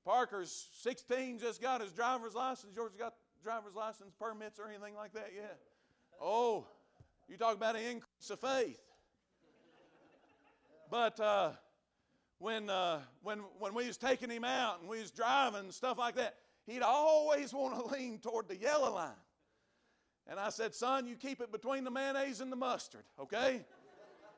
[0.06, 2.74] Parker's 16, just got his driver's license.
[2.76, 5.60] George's got driver's license permits or anything like that yet.
[6.22, 6.68] Oh,
[7.28, 8.80] you talk about an increase of faith.
[10.92, 11.52] But uh,
[12.38, 15.98] when, uh, when, when we was taking him out and we was driving and stuff
[15.98, 16.36] like that,
[16.68, 19.12] he'd always want to lean toward the yellow line.
[20.28, 23.62] And I said, son, you keep it between the mayonnaise and the mustard, okay?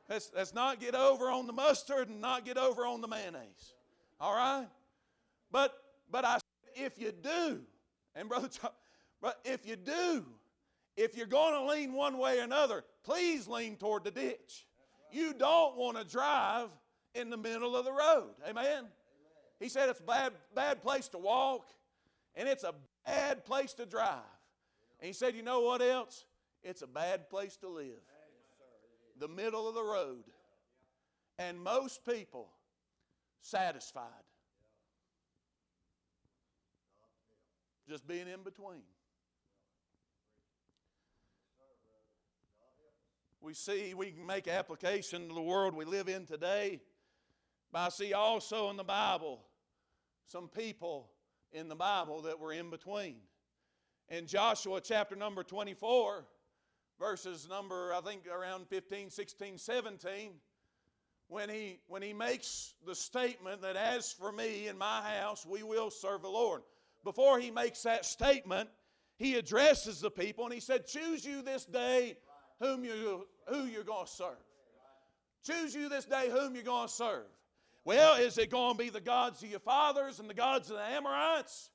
[0.10, 3.73] Let's, let's not get over on the mustard and not get over on the mayonnaise.
[4.19, 4.67] All right?
[5.51, 5.73] But
[6.10, 6.39] but I
[6.75, 7.62] if you do,
[8.15, 8.49] and brother,
[9.21, 10.25] but if you do,
[10.95, 14.65] if you're going to lean one way or another, please lean toward the ditch.
[15.12, 16.69] You don't want to drive
[17.13, 18.31] in the middle of the road.
[18.43, 18.65] Amen?
[18.65, 18.83] Amen?
[19.60, 21.67] He said it's a bad, bad place to walk
[22.36, 22.73] and it's a
[23.05, 24.19] bad place to drive.
[24.99, 26.25] And he said, you know what else?
[26.63, 28.01] It's a bad place to live.
[29.19, 30.23] The middle of the road.
[31.39, 32.49] And most people
[33.41, 34.26] satisfied.
[37.88, 38.82] just being in between.
[43.39, 46.82] We see, we make application to the world we live in today.
[47.71, 49.39] But I see also in the Bible
[50.26, 51.10] some people
[51.54, 53.15] in the Bible that were in between.
[54.10, 56.26] In Joshua chapter number 24,
[57.00, 60.32] verses number, I think around 15, 16, 17,
[61.30, 65.63] when he, when he makes the statement that as for me and my house, we
[65.63, 66.62] will serve the Lord.
[67.03, 68.69] Before he makes that statement,
[69.17, 72.17] he addresses the people and he said, Choose you this day
[72.60, 74.38] whom you, who you're going to serve.
[75.43, 77.25] Choose you this day whom you're going to serve.
[77.86, 80.77] Well, is it going to be the gods of your fathers and the gods of
[80.77, 81.69] the Amorites?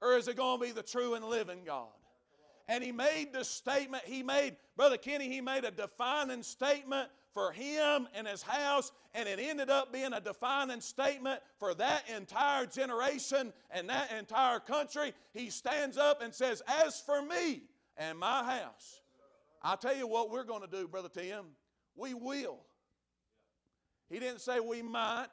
[0.00, 1.88] Or is it going to be the true and living God?
[2.68, 7.52] And he made the statement, he made, Brother Kenny, he made a defining statement for
[7.52, 12.66] him and his house, and it ended up being a defining statement for that entire
[12.66, 15.12] generation and that entire country.
[15.32, 17.62] He stands up and says, As for me
[17.96, 19.00] and my house,
[19.62, 21.44] I'll tell you what we're going to do, Brother Tim.
[21.96, 22.58] We will.
[24.08, 25.28] He didn't say we might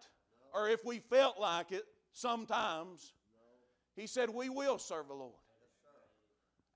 [0.53, 1.83] or if we felt like it
[2.13, 3.13] sometimes.
[3.95, 5.33] He said, We will serve the Lord.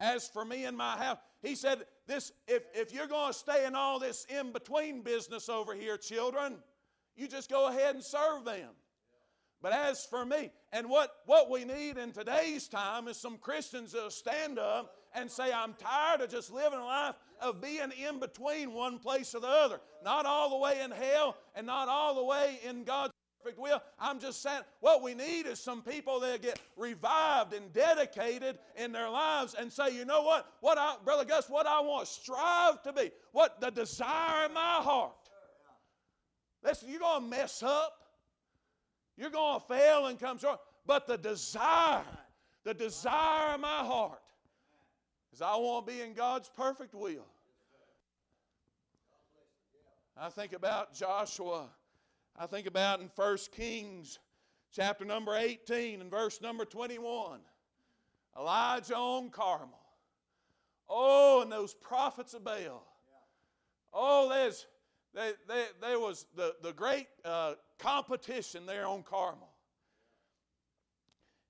[0.02, 3.66] As for me and my house, he said, this, if, if you're going to stay
[3.66, 6.56] in all this in between business over here, children,
[7.16, 8.70] you just go ahead and serve them.
[9.62, 13.92] But as for me, and what, what we need in today's time is some Christians
[13.92, 18.20] that'll stand up and say, I'm tired of just living a life of being in
[18.20, 19.80] between one place or the other.
[20.04, 23.82] Not all the way in hell and not all the way in God's perfect will.
[24.00, 28.92] I'm just saying what we need is some people that get revived and dedicated in
[28.92, 30.48] their lives and say, you know what?
[30.62, 34.78] What I, Brother Gus, what I want strive to be, what the desire in my
[34.82, 35.14] heart.
[36.64, 37.94] Listen, you're going to mess up.
[39.18, 40.60] You're going to fail and come short.
[40.86, 42.04] But the desire,
[42.64, 44.22] the desire in my heart
[45.34, 47.26] is I want to be in God's perfect will.
[50.18, 51.70] I think about Joshua
[52.38, 54.20] I think about in 1 Kings
[54.72, 57.40] chapter number 18 and verse number 21.
[58.38, 59.80] Elijah on Carmel.
[60.90, 62.86] Oh, and those prophets of Baal.
[63.94, 64.66] Oh, there's,
[65.14, 69.50] there, there, there was the, the great uh, competition there on Carmel.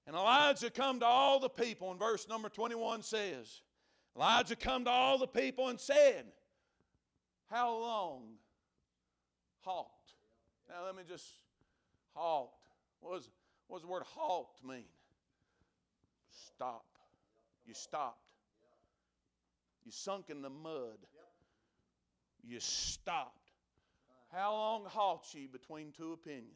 [0.08, 3.62] And Elijah come to all the people, and verse number 21 says,
[4.16, 6.26] Elijah come to all the people and said,
[7.50, 8.24] How long
[9.62, 9.92] halt?
[10.72, 11.26] Now, let me just
[12.16, 12.54] halt.
[13.02, 13.30] What does,
[13.68, 14.86] what the word halt mean?
[16.30, 16.86] Stop.
[17.66, 18.30] You stopped.
[19.84, 20.98] You sunk in the mud.
[22.42, 23.52] You stopped.
[24.32, 26.56] How long halt ye between two opinions?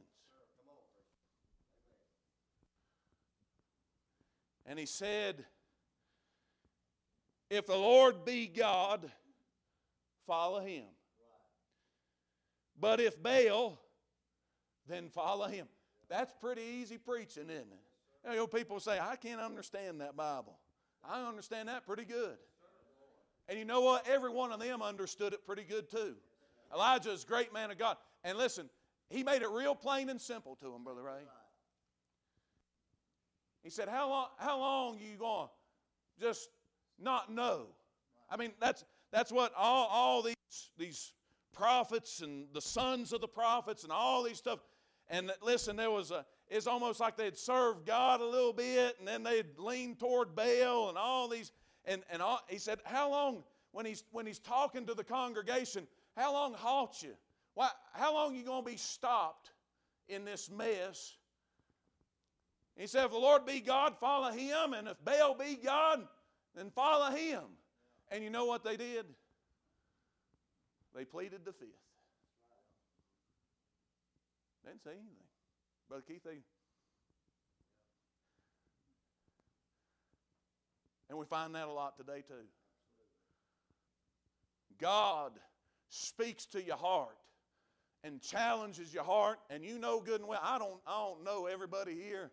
[4.66, 5.44] And he said,
[7.50, 9.12] If the Lord be God,
[10.26, 10.86] follow him.
[12.80, 13.78] But if Baal,
[14.88, 15.68] then follow him.
[16.10, 18.30] That's pretty easy preaching, isn't it?
[18.30, 20.58] You know, people say, I can't understand that Bible.
[21.04, 22.38] I understand that pretty good.
[23.48, 24.08] And you know what?
[24.08, 26.16] Every one of them understood it pretty good too.
[26.74, 27.98] Elijah is a great man of God.
[28.24, 28.70] And listen,
[29.10, 31.22] he made it real plain and simple to him, Brother Ray.
[33.64, 36.50] He said, How long, how long you going to just
[37.00, 37.68] not know?
[38.30, 40.36] I mean, that's, that's what all, all these,
[40.78, 41.14] these
[41.54, 44.60] prophets and the sons of the prophets and all these stuff
[45.10, 49.08] and listen, there was a, it's almost like they'd served God a little bit and
[49.08, 51.52] then they'd lean toward Baal and all these.
[51.86, 55.88] And, and all, he said, How long, when he's, when he's talking to the congregation,
[56.16, 57.14] how long halt you?
[57.54, 59.52] Why, how long are you going to be stopped
[60.08, 61.16] in this mess?
[62.76, 64.74] He said, If the Lord be God, follow him.
[64.74, 66.08] And if Baal be God,
[66.56, 67.44] then follow him.
[68.10, 69.06] And you know what they did?
[70.96, 71.85] They pleaded the fifth.
[74.66, 75.28] They didn't say anything.
[75.88, 76.40] Brother Keith, they.
[81.10, 82.34] And we find that a lot today too.
[84.80, 85.34] God
[85.90, 87.16] speaks to your heart
[88.04, 90.42] and challenges your heart, and you know good and well.
[90.44, 92.32] I don't, I don't know everybody here,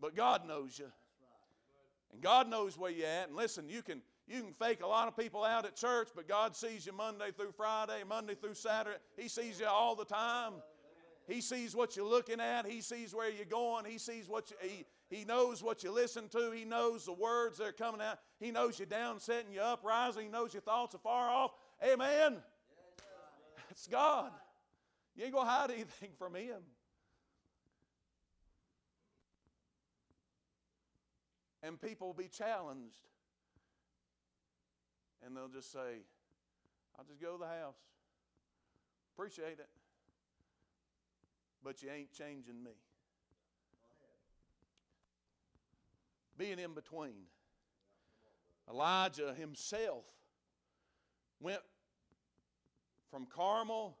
[0.00, 0.90] but God knows you.
[2.12, 3.28] And God knows where you're at.
[3.28, 6.26] And listen, you can you can fake a lot of people out at church, but
[6.26, 8.96] God sees you Monday through Friday, Monday through Saturday.
[9.16, 10.54] He sees you all the time.
[11.26, 12.66] He sees what you're looking at.
[12.66, 13.84] He sees where you're going.
[13.84, 16.52] He sees what you, he, he knows what you listen to.
[16.52, 18.18] He knows the words that are coming out.
[18.38, 20.24] He knows you're down setting, you up rising.
[20.24, 21.52] He knows your thoughts are far off.
[21.84, 22.36] Amen.
[23.70, 24.30] It's God.
[25.16, 26.62] You ain't to hide anything from Him.
[31.62, 33.00] And people will be challenged.
[35.24, 36.04] And they'll just say,
[36.96, 37.74] I'll just go to the house.
[39.16, 39.68] Appreciate it.
[41.64, 42.72] But you ain't changing me.
[46.38, 47.24] Being in between.
[48.68, 50.04] Elijah himself
[51.40, 51.60] went
[53.10, 53.96] from Carmel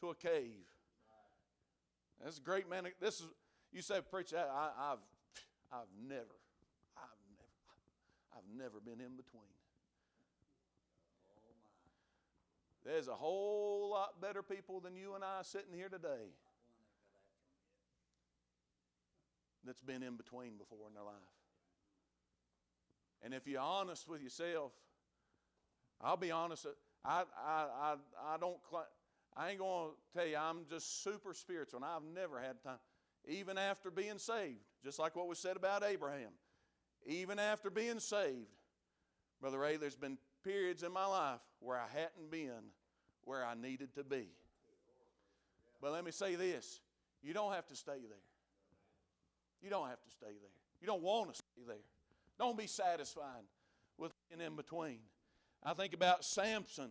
[0.00, 0.66] to a cave.
[2.22, 2.84] That's a great man.
[3.00, 3.26] This is
[3.72, 4.38] you say, preacher.
[4.38, 4.98] I, have
[5.70, 6.22] I've never,
[6.96, 9.42] I've never, I've never been in between.
[12.84, 16.30] There's a whole lot better people than you and I sitting here today
[19.66, 21.14] that's been in between before in their life.
[23.22, 24.72] And if you're honest with yourself,
[26.00, 26.66] I'll be honest.
[27.04, 27.94] I, I, I,
[28.24, 28.56] I don't.
[29.36, 32.78] I ain't to tell you I'm just super spiritual, and I've never had time,
[33.28, 36.30] even after being saved, just like what was said about Abraham.
[37.04, 38.48] Even after being saved,
[39.40, 42.70] Brother Ray, there's been periods in my life where I hadn't been
[43.24, 44.28] where I needed to be.
[45.82, 46.80] But let me say this
[47.22, 48.18] you don't have to stay there.
[49.62, 50.50] You don't have to stay there.
[50.80, 51.76] You don't want to stay there.
[52.38, 53.44] Don't be satisfied
[53.98, 54.98] with being in between.
[55.62, 56.90] I think about Samson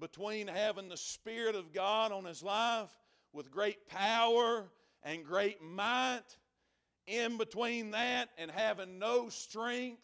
[0.00, 2.90] between having the Spirit of God on his life
[3.32, 4.64] with great power
[5.02, 6.24] and great might,
[7.06, 10.02] in between that and having no strength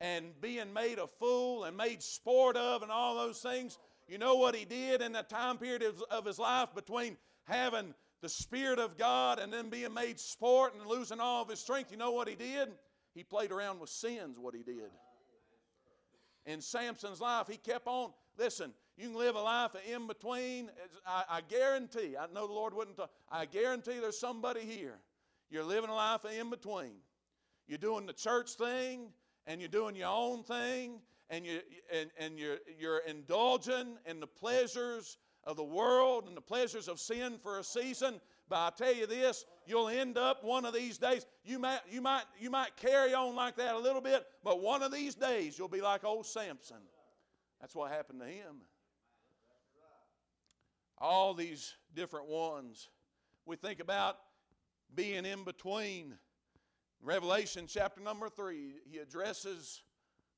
[0.00, 3.78] and being made a fool and made sport of and all those things.
[4.06, 7.94] You know what he did in that time period of his life between having
[8.26, 11.92] the Spirit of God and then being made sport and losing all of his strength?
[11.92, 12.70] You know what he did?
[13.14, 14.90] He played around with sins, what he did.
[16.44, 18.10] In Samson's life, he kept on.
[18.36, 20.70] Listen, you can live a life in between.
[21.06, 24.98] I, I guarantee, I know the Lord wouldn't, talk, I guarantee there's somebody here.
[25.48, 26.96] You're living a life in between.
[27.68, 29.06] You're doing the church thing
[29.46, 30.98] and you're doing your own thing
[31.30, 31.60] and, you,
[31.94, 35.16] and, and you're, you're indulging in the pleasures
[35.46, 38.20] of the world and the pleasures of sin for a season.
[38.48, 41.24] But I tell you this, you'll end up one of these days.
[41.44, 44.82] You might, you might, you might carry on like that a little bit, but one
[44.82, 46.76] of these days you'll be like old Samson.
[47.60, 48.56] That's what happened to him.
[50.98, 52.88] All these different ones.
[53.44, 54.18] We think about
[54.94, 56.14] being in between.
[57.02, 59.82] Revelation chapter number three, he addresses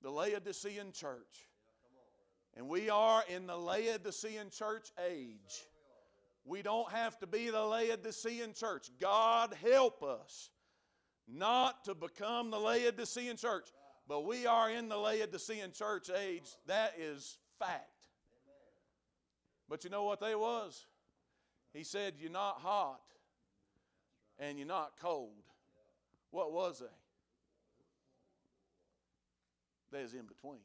[0.03, 1.49] the Laodicean church.
[2.59, 5.65] And we are in the Laodicean church age.
[6.45, 8.91] We don't have to be the Laodicean church.
[9.01, 10.51] God help us
[11.29, 13.69] not to become the Laodicean church.
[14.09, 16.49] But we are in the Laodicean church age.
[16.67, 18.09] That is fact.
[19.69, 20.85] But you know what they was?
[21.73, 23.03] He said, You're not hot
[24.41, 25.45] and you're not cold.
[26.33, 26.87] What was they?
[29.97, 30.59] Was in between.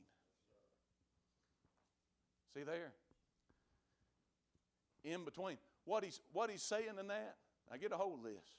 [2.54, 2.94] See there?
[5.04, 5.58] In between.
[5.86, 7.36] What he's, what he's saying in that,
[7.72, 8.58] I get a hold of this.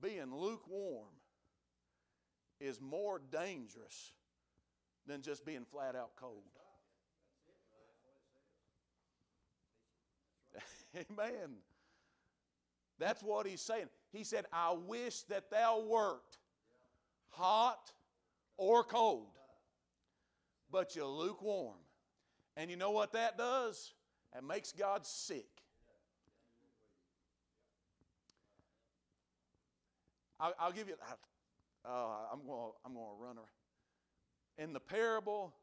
[0.00, 1.06] Being lukewarm
[2.60, 4.12] is more dangerous
[5.06, 6.42] than just being flat out cold.
[11.10, 11.56] Amen.
[12.98, 13.86] That's what he's saying.
[14.12, 16.38] He said, I wish that thou wert
[17.28, 17.92] hot
[18.56, 19.35] or cold,
[20.70, 21.76] but you're lukewarm.
[22.56, 23.92] And you know what that does?
[24.36, 25.46] It makes God sick.
[30.38, 30.94] I'll, I'll give you,
[31.84, 31.88] uh,
[32.32, 33.46] I'm going I'm going to run around.
[34.58, 35.54] In the parable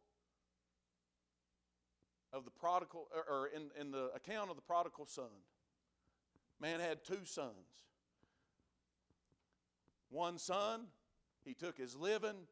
[2.32, 5.30] of the prodigal, or in, in the account of the prodigal son,
[6.60, 7.82] man had two sons.
[10.10, 10.86] One son,
[11.44, 12.48] he took his living,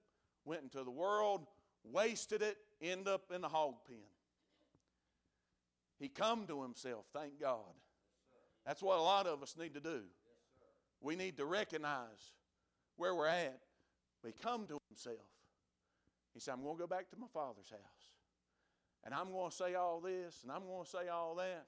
[0.45, 1.45] went into the world,
[1.84, 3.98] wasted it, end up in the hog pen.
[6.00, 7.76] He come to himself, thank God.
[8.66, 10.02] That's what a lot of us need to do.
[11.00, 12.34] We need to recognize
[12.98, 13.60] where we're at.
[14.22, 15.28] But he come to himself.
[16.34, 17.80] He said, I'm going to go back to my father's house.
[19.04, 21.66] And I'm going to say all this, and I'm going to say all that.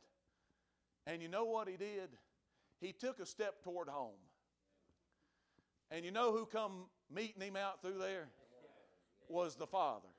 [1.07, 2.09] And you know what he did?
[2.79, 4.11] He took a step toward home.
[5.89, 8.29] And you know who come meeting him out through there?
[9.33, 10.09] Was the father.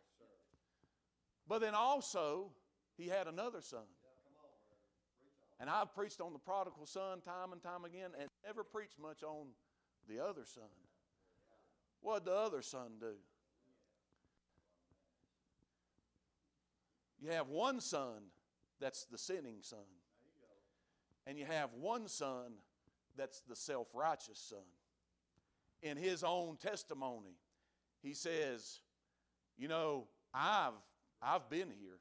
[1.47, 2.51] But then also,
[2.97, 3.85] he had another son.
[5.61, 9.23] And I've preached on the prodigal son time and time again and never preached much
[9.23, 9.47] on
[10.09, 10.65] the other son.
[12.01, 13.13] What did the other son do?
[17.23, 18.33] You have one son
[18.81, 19.79] that's the sinning son.
[21.25, 22.55] And you have one son
[23.17, 24.67] that's the self righteous son.
[25.83, 27.37] In his own testimony,
[28.03, 28.81] he says,
[29.57, 30.73] you know, I've
[31.23, 31.99] I've been here.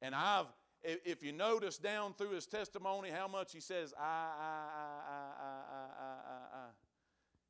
[0.00, 0.46] And I've
[0.84, 5.44] if you notice down through his testimony how much he says, I, I, I, I,
[5.44, 6.66] I, I, I,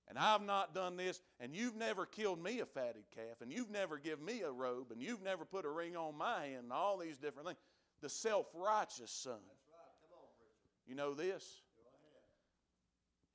[0.09, 3.71] and I've not done this, and you've never killed me a fatted calf, and you've
[3.71, 6.73] never given me a robe, and you've never put a ring on my hand, and
[6.73, 7.59] all these different things.
[8.03, 9.41] The self righteous son.
[10.87, 11.63] You know this?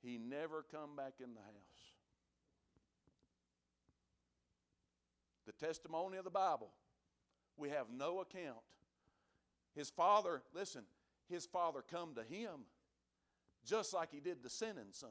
[0.02, 1.77] He never come back in the house.
[5.58, 6.70] Testimony of the Bible,
[7.56, 8.58] we have no account.
[9.74, 10.82] His father, listen,
[11.28, 12.64] his father come to him
[13.66, 15.10] just like he did the sinning son.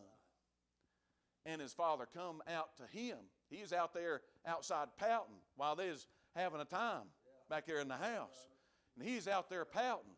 [1.46, 3.18] And his father come out to him.
[3.50, 7.06] He's out there outside pouting while they was having a time
[7.50, 8.48] back there in the house.
[8.98, 10.16] And he's out there pouting.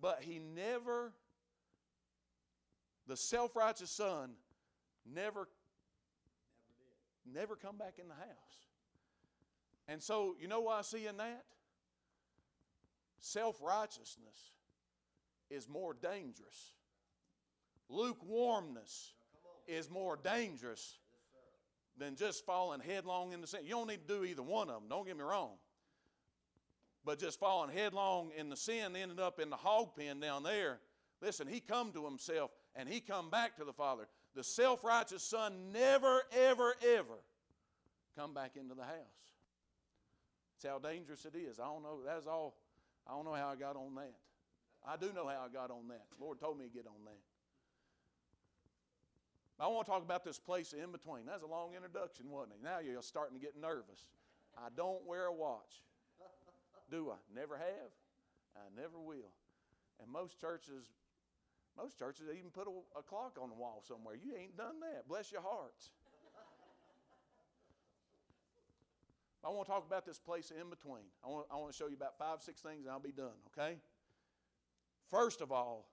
[0.00, 1.12] But he never,
[3.08, 4.32] the self righteous son,
[5.12, 5.48] never,
[7.32, 8.66] never come back in the house.
[9.88, 11.44] And so, you know what I see in that?
[13.18, 14.52] Self righteousness
[15.50, 16.72] is more dangerous.
[17.88, 19.12] Lukewarmness
[19.66, 20.98] is more dangerous
[21.98, 23.60] than just falling headlong into sin.
[23.64, 25.52] You don't need to do either one of them, don't get me wrong.
[27.04, 30.80] But just falling headlong in the sin ended up in the hog pen down there.
[31.22, 34.08] Listen, he come to himself and he come back to the Father.
[34.36, 37.18] The self-righteous son never, ever, ever
[38.16, 39.24] come back into the house.
[40.62, 41.58] That's how dangerous it is.
[41.58, 42.00] I don't know.
[42.04, 42.54] That's all.
[43.08, 44.14] I don't know how I got on that.
[44.86, 46.04] I do know how I got on that.
[46.16, 47.18] The Lord told me to get on that.
[49.58, 51.24] I want to talk about this place in between.
[51.24, 52.62] That's a long introduction, wasn't it?
[52.62, 54.10] Now you're starting to get nervous.
[54.56, 55.82] I don't wear a watch.
[56.90, 57.16] Do I?
[57.34, 57.92] Never have.
[58.54, 59.32] I never will.
[60.02, 60.92] And most churches,
[61.76, 64.14] most churches even put a, a clock on the wall somewhere.
[64.14, 65.06] You ain't done that.
[65.08, 65.90] Bless your hearts.
[69.44, 71.04] I want to talk about this place in between.
[71.24, 73.36] I want, I want to show you about five, six things, and I'll be done,
[73.56, 73.76] okay?
[75.10, 75.86] First of all,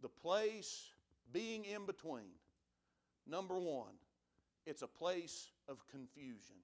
[0.00, 0.90] the place
[1.32, 2.32] being in between.
[3.26, 3.94] Number one,
[4.66, 6.56] it's a place of confusion.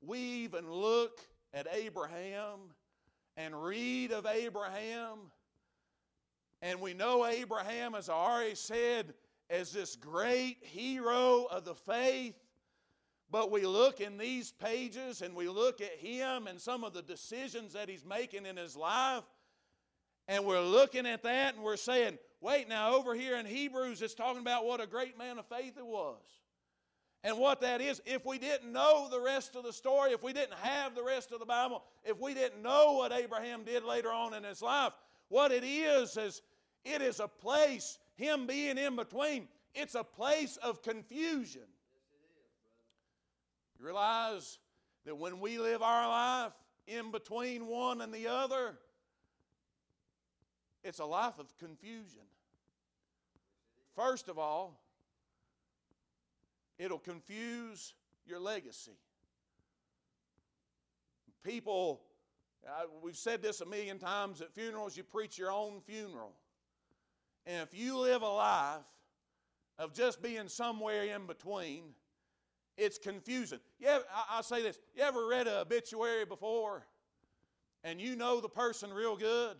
[0.00, 1.20] We even look
[1.52, 2.58] at Abraham
[3.36, 5.18] and read of Abraham,
[6.64, 9.12] and we know Abraham, as I already said,
[9.50, 12.34] as this great hero of the faith.
[13.30, 17.02] But we look in these pages and we look at him and some of the
[17.02, 19.24] decisions that he's making in his life,
[20.26, 24.14] and we're looking at that and we're saying, wait, now over here in Hebrews, it's
[24.14, 26.22] talking about what a great man of faith it was.
[27.24, 30.32] And what that is, if we didn't know the rest of the story, if we
[30.32, 34.10] didn't have the rest of the Bible, if we didn't know what Abraham did later
[34.10, 34.94] on in his life,
[35.28, 36.42] what it is is
[36.84, 41.62] it is a place, him being in between, it's a place of confusion.
[43.78, 44.58] You realize
[45.04, 46.52] that when we live our life
[46.86, 48.76] in between one and the other,
[50.82, 52.22] it's a life of confusion.
[53.96, 54.80] First of all,
[56.78, 57.94] it'll confuse
[58.26, 58.98] your legacy.
[61.42, 62.00] People,
[62.66, 66.32] uh, we've said this a million times at funerals, you preach your own funeral.
[67.46, 68.80] And if you live a life
[69.78, 71.84] of just being somewhere in between,
[72.76, 73.60] it's confusing.
[73.78, 73.98] Yeah,
[74.30, 74.78] I'll say this.
[74.96, 76.86] You ever read an obituary before
[77.82, 79.56] and you know the person real good?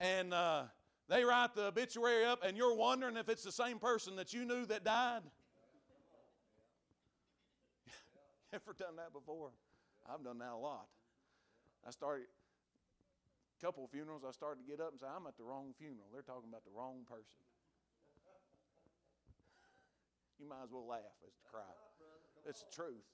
[0.00, 0.64] And uh,
[1.08, 4.44] they write the obituary up and you're wondering if it's the same person that you
[4.44, 5.22] knew that died?
[8.52, 9.50] Ever done that before?
[10.12, 10.86] I've done that a lot.
[11.86, 12.26] I started
[13.60, 14.24] couple of funerals.
[14.26, 16.08] I started to get up and say, "I'm at the wrong funeral.
[16.12, 17.42] They're talking about the wrong person."
[20.38, 21.74] You might as well laugh as to cry.
[22.46, 23.04] It's the truth.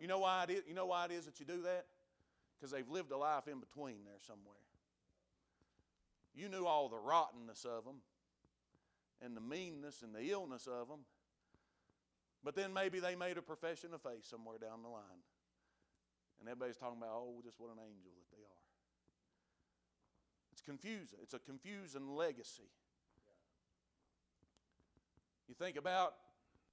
[0.00, 0.66] You know why it is?
[0.66, 1.86] You know why it is that you do that?
[2.56, 4.56] Because they've lived a life in between there somewhere.
[6.34, 8.02] You knew all the rottenness of them,
[9.20, 11.04] and the meanness and the illness of them,
[12.44, 15.22] but then maybe they made a profession of faith somewhere down the line.
[16.40, 18.55] And everybody's talking about, oh, just what an angel that they are.
[20.66, 21.18] Confusing.
[21.22, 22.68] It's a confusing legacy.
[25.48, 26.14] You think about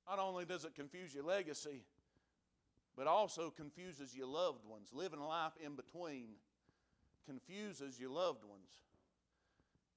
[0.09, 1.83] not only does it confuse your legacy,
[2.97, 4.89] but also confuses your loved ones.
[4.93, 6.29] Living life in between
[7.25, 8.81] confuses your loved ones.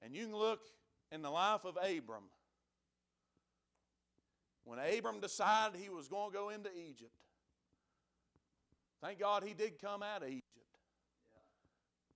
[0.03, 0.61] And you can look
[1.11, 2.25] in the life of Abram
[4.67, 7.15] when Abram decided he was going to go into Egypt,
[9.01, 10.43] thank God he did come out of Egypt.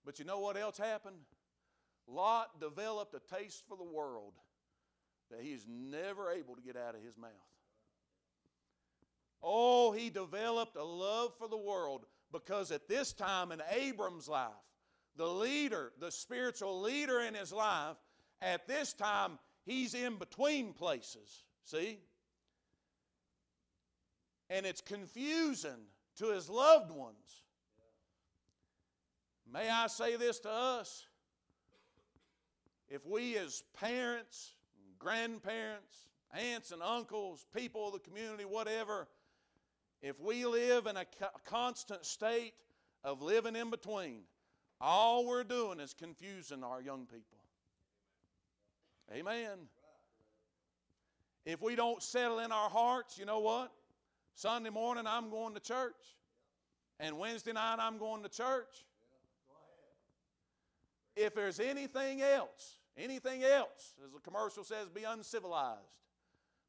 [0.05, 1.15] But you know what else happened?
[2.07, 4.35] Lot developed a taste for the world
[5.31, 7.31] that he's never able to get out of his mouth.
[9.43, 14.51] Oh, he developed a love for the world Because at this time in Abram's life,
[15.17, 17.97] the leader, the spiritual leader in his life,
[18.41, 21.45] at this time, he's in between places.
[21.65, 21.99] See?
[24.49, 25.87] And it's confusing
[26.17, 27.45] to his loved ones.
[29.53, 31.07] May I say this to us?
[32.91, 34.55] If we, as parents,
[34.99, 39.07] grandparents, aunts and uncles, people of the community, whatever,
[40.03, 41.05] if we live in a
[41.47, 42.55] constant state
[43.05, 44.23] of living in between,
[44.81, 47.39] all we're doing is confusing our young people.
[49.13, 49.59] Amen.
[51.45, 53.73] If we don't settle in our hearts, you know what?
[54.35, 56.17] Sunday morning I'm going to church.
[56.99, 58.85] And Wednesday night I'm going to church.
[61.17, 65.81] If there's anything else, anything else, as the commercial says, be uncivilized.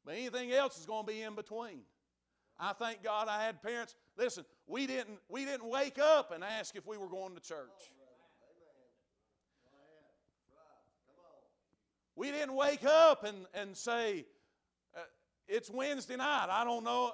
[0.04, 1.80] But anything else is going to be in between.
[2.58, 3.94] I thank God I had parents.
[4.16, 7.92] Listen, we didn't, we didn't wake up and ask if we were going to church.
[12.14, 14.26] We didn't wake up and, and say,
[14.94, 15.00] uh,
[15.48, 16.48] it's Wednesday night.
[16.50, 17.12] I don't know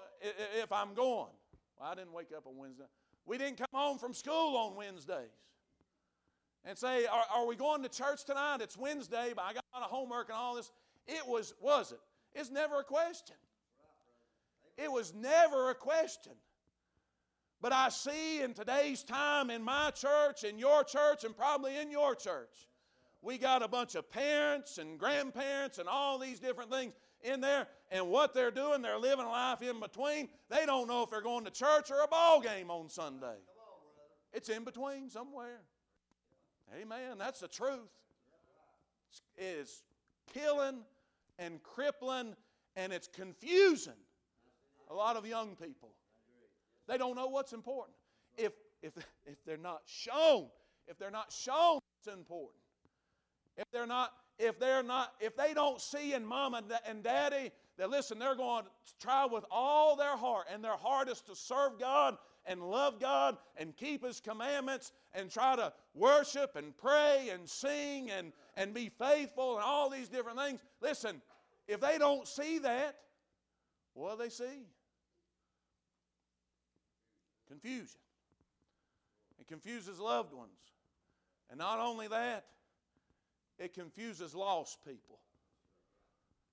[0.61, 1.32] if I'm going.
[1.78, 2.84] Well, I didn't wake up on Wednesday.
[3.24, 5.30] We didn't come home from school on Wednesdays
[6.64, 8.59] and say, are, are we going to church tonight?
[8.61, 10.70] It's Wednesday, but I got a homework and all this.
[11.06, 12.00] It was, was it?
[12.34, 13.36] It's never a question.
[14.76, 16.32] It was never a question.
[17.61, 21.90] But I see in today's time in my church, in your church, and probably in
[21.90, 22.68] your church,
[23.20, 26.92] we got a bunch of parents and grandparents and all these different things
[27.22, 30.28] in there, and what they're doing, they're living life in between.
[30.48, 33.38] They don't know if they're going to church or a ball game on Sunday.
[34.32, 35.62] It's in between somewhere.
[36.74, 37.18] Amen.
[37.18, 37.88] That's the truth.
[39.36, 39.82] It is
[40.32, 40.80] killing
[41.38, 42.34] and crippling,
[42.76, 43.92] and it's confusing
[44.90, 45.90] a lot of young people.
[46.86, 47.96] They don't know what's important.
[48.36, 48.52] If,
[48.82, 48.92] if,
[49.26, 50.46] if they're not shown,
[50.86, 52.60] if they're not shown it's important,
[53.56, 57.90] if they're not, if they're not, if they don't see in mom and daddy that
[57.90, 60.76] listen, they're going to try with all their heart, and their
[61.08, 62.16] is to serve God
[62.49, 68.11] and love God and keep His commandments and try to worship and pray and sing
[68.11, 70.61] and, and be faithful and all these different things.
[70.80, 71.20] Listen,
[71.68, 72.96] if they don't see that,
[73.92, 74.66] what do they see?
[77.49, 78.01] Confusion.
[79.38, 80.51] It confuses loved ones.
[81.51, 82.44] And not only that,
[83.59, 85.18] it confuses lost people.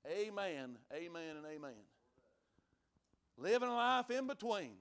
[0.08, 1.72] Amen, amen, and amen.
[3.38, 4.74] Living a life in between.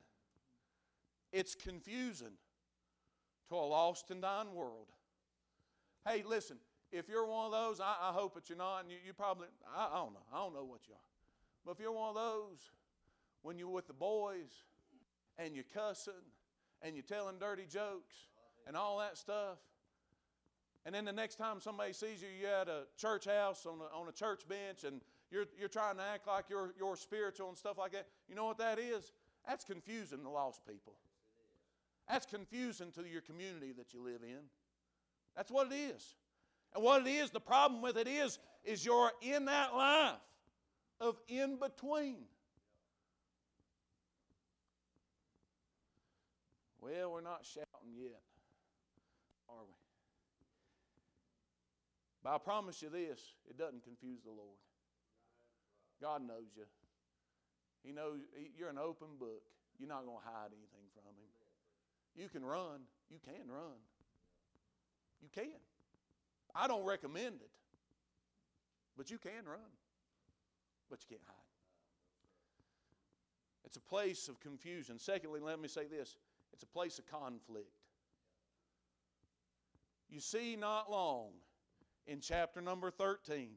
[1.35, 2.37] It's confusing
[3.49, 4.87] to a lost and dying world.
[6.09, 6.59] Hey, listen,
[6.93, 9.49] if you're one of those, I, I hope that you're not, and you, you probably,
[9.77, 11.11] I, I, don't know, I don't know what you are.
[11.67, 12.71] But if you're one of those,
[13.43, 14.63] when you're with the boys
[15.37, 16.13] and you're cussing
[16.83, 18.15] and you're telling dirty jokes
[18.69, 19.59] and all that stuff,
[20.87, 23.99] and then the next time somebody sees you, you're at a church house on a,
[23.99, 25.01] on a church bench and
[25.33, 28.07] you're, you're trying to act like you're, you're spiritual and stuff like that.
[28.29, 29.11] You know what that is?
[29.49, 30.95] That's confusing the lost people.
[32.09, 34.41] That's confusing to your community that you live in.
[35.37, 36.15] That's what it is.
[36.75, 40.17] And what it is, the problem with it is, is you're in that life
[41.01, 42.25] of in between.
[46.81, 48.21] Well, we're not shouting yet,
[49.49, 49.75] are we?
[52.23, 54.59] But I promise you this it doesn't confuse the Lord.
[56.03, 56.65] God knows you.
[57.83, 58.21] He knows
[58.59, 59.43] you're an open book.
[59.79, 61.24] You're not going to hide anything from Him.
[62.17, 62.81] You can run.
[63.11, 63.79] You can run.
[65.23, 65.51] You can.
[66.55, 67.51] I don't recommend it,
[68.97, 69.59] but you can run.
[70.91, 71.35] But you can't hide.
[73.65, 74.99] It's a place of confusion.
[74.99, 76.17] Secondly, let me say this
[76.53, 77.67] it's a place of conflict.
[80.09, 81.31] You see, not long
[82.07, 83.49] in chapter number 13.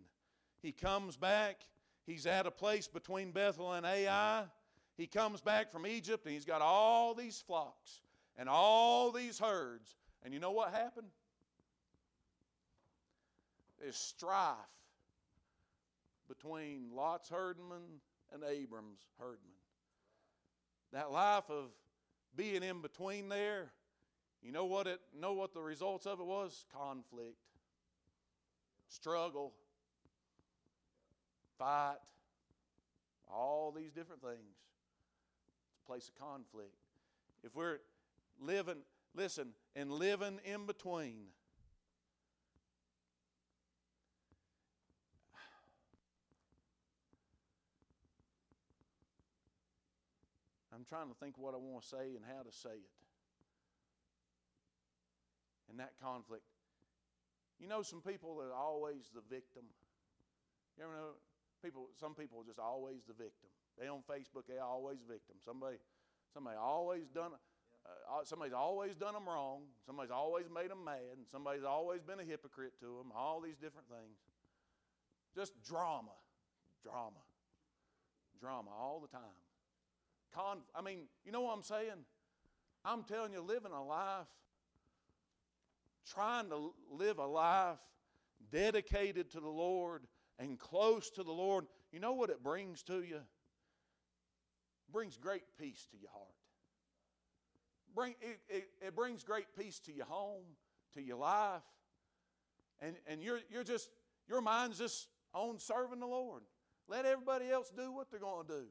[0.62, 1.62] He comes back.
[2.05, 4.45] He's at a place between Bethel and Ai.
[4.95, 7.99] He comes back from Egypt and he's got all these flocks
[8.38, 9.96] and all these herds.
[10.24, 11.08] And you know what happened?
[13.80, 14.56] There's strife
[16.28, 18.02] between Lot's herdman
[18.34, 19.38] and Abram's herdman.
[20.94, 21.66] That life of
[22.36, 23.72] being in between there,
[24.42, 26.66] you know what it know what the results of it was?
[26.76, 27.38] Conflict
[28.90, 29.54] struggle,
[31.58, 31.98] fight,
[33.32, 34.56] all these different things.
[35.72, 36.74] It's a place of conflict.
[37.44, 37.80] If we're
[38.40, 38.82] living,
[39.16, 41.28] listen, and living in between,
[50.74, 52.98] I'm trying to think what I want to say and how to say it.
[55.70, 56.44] and that conflict.
[57.60, 59.64] You know, some people are always the victim.
[60.78, 61.18] You ever know
[61.64, 61.90] people?
[62.00, 63.50] Some people are just always the victim.
[63.80, 65.38] They on Facebook, they always victim.
[65.44, 65.78] Somebody,
[66.34, 67.32] somebody always done.
[67.88, 69.62] Uh, somebody's always done them wrong.
[69.86, 71.18] Somebody's always made them mad.
[71.18, 73.12] And somebody's always been a hypocrite to them.
[73.16, 74.18] All these different things.
[75.36, 76.12] Just drama,
[76.84, 77.22] drama,
[78.40, 79.22] drama all the time.
[80.34, 82.06] Con- I mean, you know what I'm saying?
[82.84, 84.28] I'm telling you, living a life,
[86.06, 87.78] trying to live a life
[88.52, 90.04] dedicated to the Lord
[90.40, 93.18] and close to the Lord, you know what it brings to you?
[93.18, 96.28] It brings great peace to your heart.
[97.98, 100.43] Bring, it, it, it brings great peace to your home,
[100.93, 101.64] to your life.
[102.80, 103.89] And, and you're, you're just,
[104.30, 106.43] your mind's just on serving the Lord.
[106.88, 108.66] Let everybody else do what they're going to do.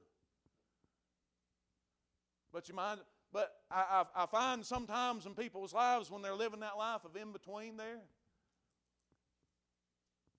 [2.53, 3.01] But your mind,
[3.33, 7.17] but I, I, I find sometimes in people's lives when they're living that life of
[7.21, 7.99] in between there,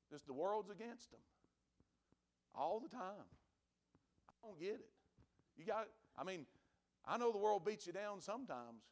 [0.10, 1.20] just the world's against them
[2.56, 3.28] all the time.
[4.30, 4.90] I don't get it.
[5.58, 6.46] You got, I mean,
[7.08, 8.84] I know the world beats you down sometimes.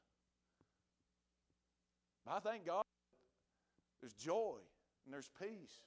[2.25, 2.83] But I thank God
[4.01, 4.57] there's joy
[5.05, 5.83] and there's peace.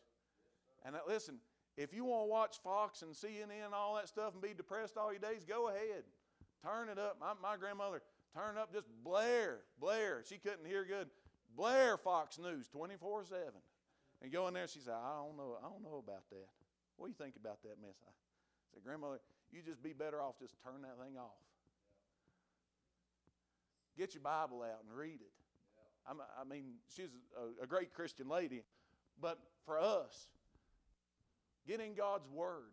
[0.84, 1.38] And uh, listen,
[1.76, 4.96] if you want to watch Fox and CNN and all that stuff and be depressed
[4.96, 6.04] all your days, go ahead.
[6.62, 7.18] Turn it up.
[7.20, 8.02] My, my grandmother
[8.34, 10.22] turned up just blare, blare.
[10.28, 11.08] She couldn't hear good.
[11.56, 13.42] Blare Fox News 24 7.
[14.20, 16.48] And go in there, she said, I don't know, I don't know about that.
[16.96, 17.94] What do you think about that mess?
[18.02, 18.10] I
[18.74, 19.20] said, Grandmother,
[19.52, 21.38] you just be better off just turn that thing off.
[23.98, 25.32] Get your Bible out and read it.
[26.08, 28.62] I'm, i mean, she's a, a great Christian lady,
[29.20, 30.28] but for us,
[31.66, 32.70] get in God's Word.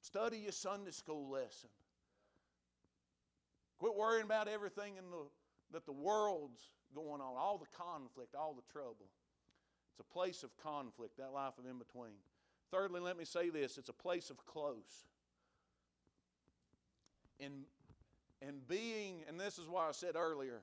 [0.00, 1.68] Study your Sunday school lesson.
[3.78, 5.26] Quit worrying about everything in the,
[5.72, 6.62] that the world's
[6.94, 9.08] going on, all the conflict, all the trouble.
[9.90, 12.12] It's a place of conflict, that life of in between.
[12.70, 15.08] Thirdly, let me say this it's a place of close.
[17.40, 17.64] In,
[18.46, 20.62] in being, and this is why I said earlier,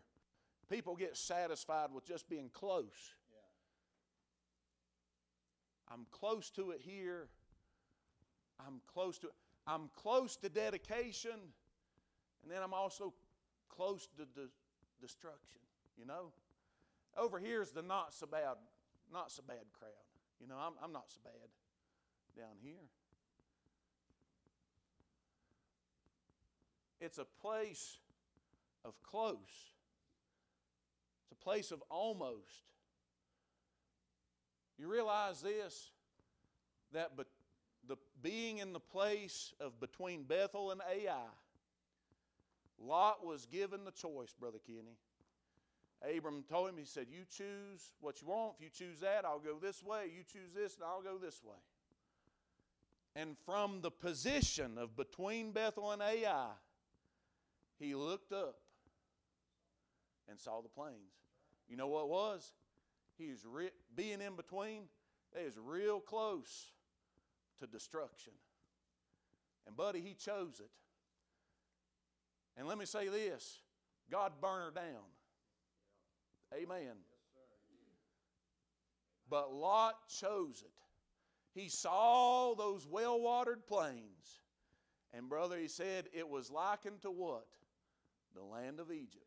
[0.70, 3.16] people get satisfied with just being close.
[5.92, 7.28] I'm close to it here.
[8.66, 9.34] I'm close to it.
[9.68, 11.32] I'm close to dedication,
[12.44, 13.14] and then I'm also
[13.70, 14.50] close to de-
[15.02, 15.60] destruction.
[15.98, 16.32] You know,
[17.18, 18.56] over here is the not so bad,
[19.12, 19.92] not so bad crowd.
[20.40, 22.90] You know, I'm, I'm not so bad down here.
[27.02, 27.98] It's a place
[28.86, 29.74] of close.
[31.24, 32.64] It's a place of almost.
[34.78, 35.92] You realize this
[36.94, 37.28] that but
[37.88, 41.28] the being in the place of between Bethel and Ai,
[42.80, 44.98] Lot was given the choice, Brother Kenny.
[46.18, 48.54] Abram told him, he said, You choose what you want.
[48.58, 50.06] If you choose that, I'll go this way.
[50.06, 51.58] You choose this, and I'll go this way.
[53.16, 56.48] And from the position of between Bethel and Ai,
[57.82, 58.56] he looked up
[60.30, 60.96] and saw the plains.
[61.68, 62.54] You know what it was?
[63.18, 64.84] He was re- being in between.
[65.34, 66.72] They was real close
[67.60, 68.34] to destruction.
[69.68, 70.70] And buddy, he chose it.
[72.58, 73.60] And let me say this:
[74.10, 75.04] God burned her down.
[76.54, 76.96] Amen.
[79.30, 80.72] But Lot chose it.
[81.54, 84.42] He saw those well watered plains.
[85.14, 87.48] And, brother, he said it was likened to what?
[88.36, 89.26] The land of Egypt.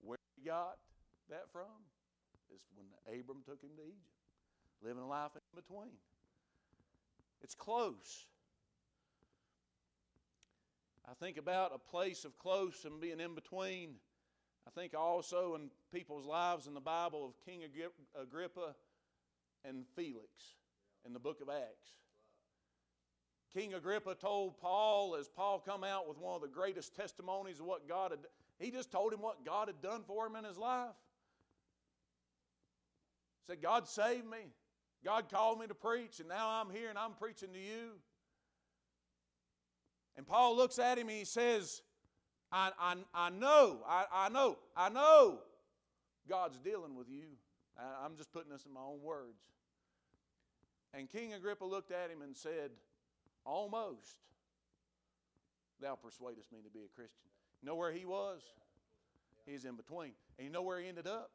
[0.00, 0.76] Where he got
[1.30, 1.84] that from
[2.54, 2.86] is when
[3.20, 3.98] Abram took him to Egypt,
[4.82, 5.98] living a life in between.
[7.42, 8.26] It's close.
[11.10, 13.94] I think about a place of close and being in between.
[14.66, 18.74] I think also in people's lives in the Bible of King Agrippa
[19.64, 20.28] and Felix
[21.06, 21.88] in the book of Acts.
[23.54, 27.66] King Agrippa told Paul as Paul come out with one of the greatest testimonies of
[27.66, 28.20] what God had
[28.58, 30.94] he just told him what God had done for him in his life.
[33.46, 34.52] He Said, God saved me.
[35.04, 37.92] God called me to preach, and now I'm here and I'm preaching to you.
[40.16, 41.82] And Paul looks at him and he says,
[42.50, 45.38] I, I, I know, I, I know, I know
[46.28, 47.26] God's dealing with you.
[47.78, 49.38] I, I'm just putting this in my own words.
[50.92, 52.70] And King Agrippa looked at him and said,
[53.48, 54.18] Almost
[55.80, 57.30] thou persuadest me to be a Christian.
[57.62, 58.42] You know where he was?
[59.46, 60.12] He's in between.
[60.36, 61.30] And you know where he ended up?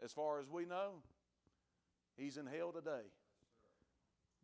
[0.00, 1.02] As far as we know,
[2.16, 3.02] he's in hell today.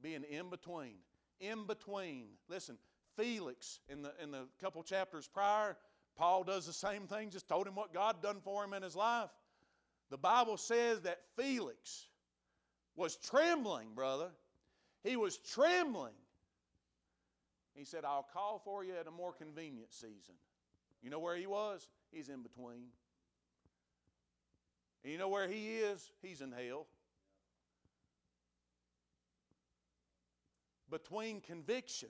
[0.03, 0.97] Being in between.
[1.39, 2.27] In between.
[2.49, 2.77] Listen,
[3.17, 5.77] Felix, in the, in the couple chapters prior,
[6.17, 8.97] Paul does the same thing, just told him what God done for him in his
[8.97, 9.31] life.
[10.11, 12.09] The Bible says that Felix
[12.97, 14.31] was trembling, brother.
[15.03, 16.15] He was trembling.
[17.75, 20.35] He said, I'll call for you at a more convenient season.
[21.03, 21.89] You know where he was?
[22.11, 22.89] He's in between.
[25.05, 26.11] And you know where he is?
[26.23, 26.87] He's in hell.
[30.91, 32.09] Between conviction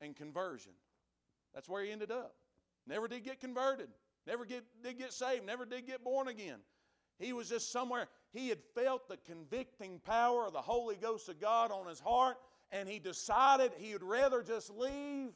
[0.00, 0.72] and conversion.
[1.54, 2.34] That's where he ended up.
[2.86, 3.88] Never did get converted.
[4.26, 5.46] Never get, did get saved.
[5.46, 6.58] Never did get born again.
[7.18, 8.08] He was just somewhere.
[8.32, 12.38] He had felt the convicting power of the Holy Ghost of God on his heart,
[12.70, 15.32] and he decided he would rather just leave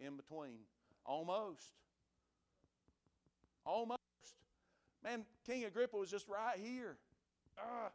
[0.00, 0.58] in between.
[1.06, 1.70] Almost.
[3.64, 4.00] Almost.
[5.04, 6.96] Man, King Agrippa was just right here.
[7.56, 7.90] Uh,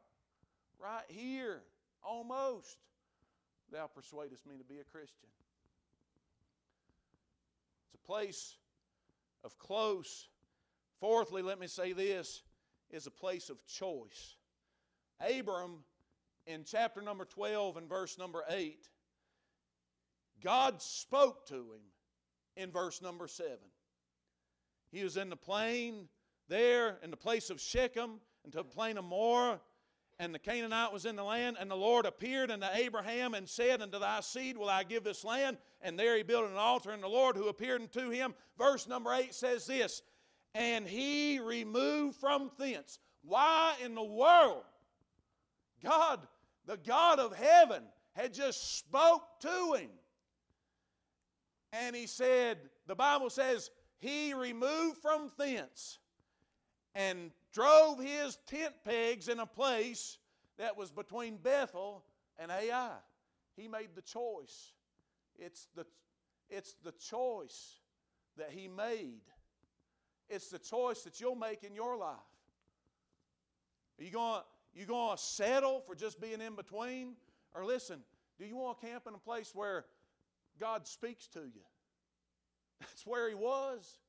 [0.80, 1.62] right here.
[2.02, 2.78] Almost.
[3.74, 5.28] Thou persuadest me to be a Christian.
[7.88, 8.56] It's a place
[9.44, 10.30] of close.
[11.02, 12.42] Fourthly, let me say this
[12.92, 14.36] is a place of choice.
[15.20, 15.84] Abram,
[16.46, 18.88] in chapter number 12 and verse number 8,
[20.42, 21.82] God spoke to him
[22.56, 23.52] in verse number 7.
[24.92, 26.08] He was in the plain
[26.48, 29.60] there, in the place of Shechem, into the plain of Moreh,
[30.22, 33.82] and the Canaanite was in the land, and the Lord appeared unto Abraham and said,
[33.82, 35.58] Unto thy seed will I give this land.
[35.82, 38.36] And there he built an altar, and the Lord who appeared unto him.
[38.58, 40.02] Verse number 8 says this
[40.56, 43.00] And he removed from thence.
[43.24, 44.64] Why in the world?
[45.84, 46.20] God,
[46.66, 47.84] the God of heaven,
[48.14, 49.90] had just spoke to him.
[51.72, 53.70] And he said, the Bible says,
[54.00, 56.00] he removed from thence
[56.96, 60.18] and drove his tent pegs in a place
[60.58, 62.04] that was between Bethel
[62.38, 62.92] and Ai.
[63.56, 64.74] He made the choice.
[65.38, 65.86] It's the,
[66.50, 67.80] it's the choice
[68.38, 69.22] that he made.
[70.30, 72.16] It's the choice that you'll make in your life.
[74.00, 74.42] Are you going
[74.74, 77.14] you going to settle for just being in between?
[77.54, 78.00] Or listen,
[78.38, 79.86] do you want to camp in a place where
[80.60, 81.62] God speaks to you?
[82.80, 84.00] That's where he was.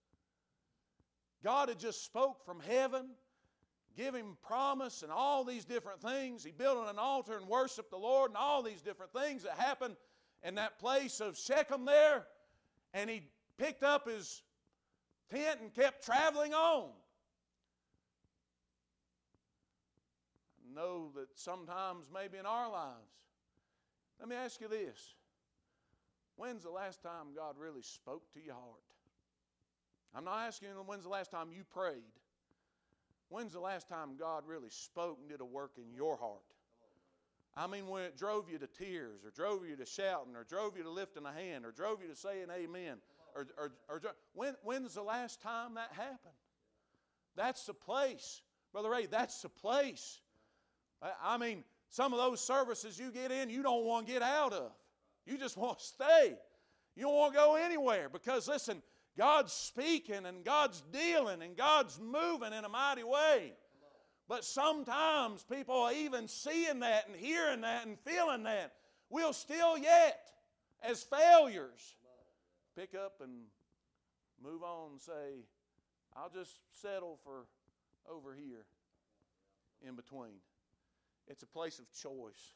[1.42, 3.06] God had just spoke from heaven,
[3.96, 6.44] give him promise and all these different things.
[6.44, 9.96] He built an altar and worshiped the Lord and all these different things that happened
[10.42, 12.26] in that place of Shechem there.
[12.92, 13.22] And he
[13.56, 14.42] picked up his
[15.30, 16.90] tent and kept traveling on.
[20.62, 23.12] I know that sometimes, maybe in our lives,
[24.18, 25.14] let me ask you this.
[26.36, 28.82] When's the last time God really spoke to your heart?
[30.14, 32.02] I'm not asking when's the last time you prayed.
[33.28, 36.42] When's the last time God really spoke and did a work in your heart?
[37.56, 40.76] I mean, when it drove you to tears, or drove you to shouting, or drove
[40.76, 42.96] you to lifting a hand, or drove you to saying amen,
[43.34, 44.00] or, or, or
[44.34, 46.34] when, when's the last time that happened?
[47.36, 48.42] That's the place.
[48.72, 50.20] Brother Ray, that's the place.
[51.02, 54.22] I, I mean, some of those services you get in, you don't want to get
[54.22, 54.72] out of.
[55.26, 56.36] You just want to stay.
[56.96, 58.82] You don't want to go anywhere because, listen,
[59.16, 63.54] God's speaking and God's dealing and God's moving in a mighty way.
[64.28, 68.72] But sometimes people, even seeing that and hearing that and feeling that,
[69.08, 70.20] will still yet,
[70.82, 71.96] as failures,
[72.76, 73.32] pick up and
[74.42, 75.44] move on and say,
[76.16, 77.46] I'll just settle for
[78.10, 78.64] over here
[79.86, 80.40] in between.
[81.28, 82.54] It's a place of choice.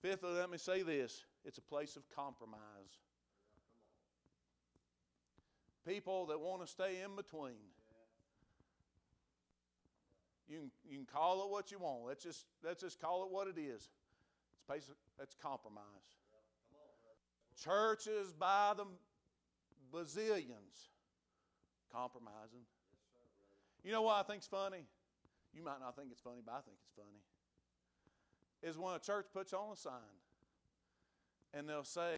[0.00, 2.60] Fifthly, let me say this it's a place of compromise.
[5.86, 7.54] People that want to stay in between.
[10.48, 12.06] You can, you can call it what you want.
[12.06, 13.88] Let's just, let's just call it what it is.
[14.54, 15.84] It's basic, that's compromise.
[17.62, 18.84] Churches by the
[19.92, 20.88] bazillions
[21.92, 22.66] compromising.
[23.82, 24.84] You know what I think's funny?
[25.54, 27.22] You might not think it's funny, but I think it's funny.
[28.62, 29.92] Is when a church puts on a sign
[31.54, 32.16] and they'll say,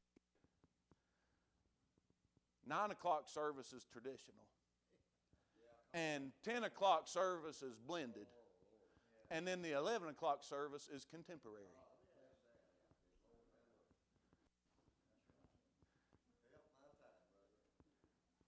[2.66, 4.44] nine o'clock service is traditional,
[5.94, 8.26] and 10 o'clock service is blended,
[9.30, 11.79] and then the 11 o'clock service is contemporary.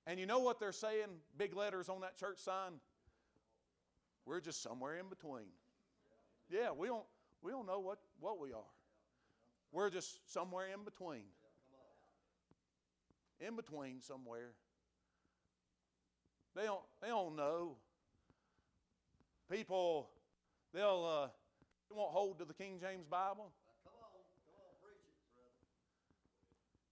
[0.06, 2.72] And you know what they're saying, big letters on that church sign?
[4.26, 5.46] We're just somewhere in between.
[6.50, 7.04] Yeah, we don't,
[7.42, 8.70] we don't know what, what we are.
[9.70, 11.24] We're just somewhere in between.
[13.40, 14.50] In between somewhere.
[16.54, 17.76] They don't, they don't know.
[19.50, 20.10] People,
[20.74, 21.28] they'll uh,
[21.92, 23.50] they won't hold to the King James Bible.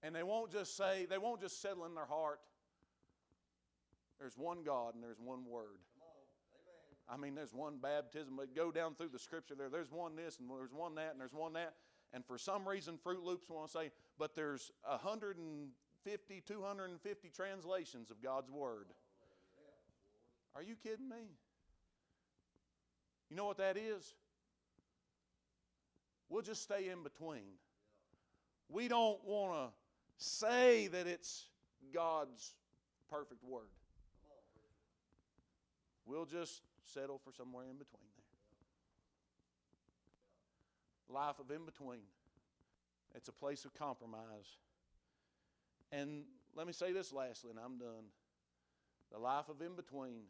[0.02, 2.40] And they won't just say, they won't just settle in their heart,
[4.20, 5.80] There's one God and there's one Word.
[7.08, 8.36] I mean, there's one baptism.
[8.36, 9.70] But go down through the scripture there.
[9.70, 11.74] There's one this and there's one that and there's one that.
[12.12, 18.22] And for some reason, Fruit Loops want to say, but there's 150, 250 translations of
[18.22, 18.86] God's Word.
[20.54, 21.30] Are you kidding me?
[23.30, 24.14] You know what that is?
[26.28, 27.58] We'll just stay in between.
[28.68, 31.46] We don't want to say that it's
[31.94, 32.54] God's
[33.08, 33.68] perfect Word.
[36.10, 38.24] We'll just settle for somewhere in between there.
[41.16, 42.02] Life of in between.
[43.14, 44.58] It's a place of compromise.
[45.92, 46.24] And
[46.56, 48.06] let me say this lastly, and I'm done.
[49.12, 50.22] The life of in between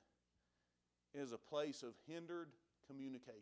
[1.14, 2.49] is a place of hindered
[2.87, 3.41] communication.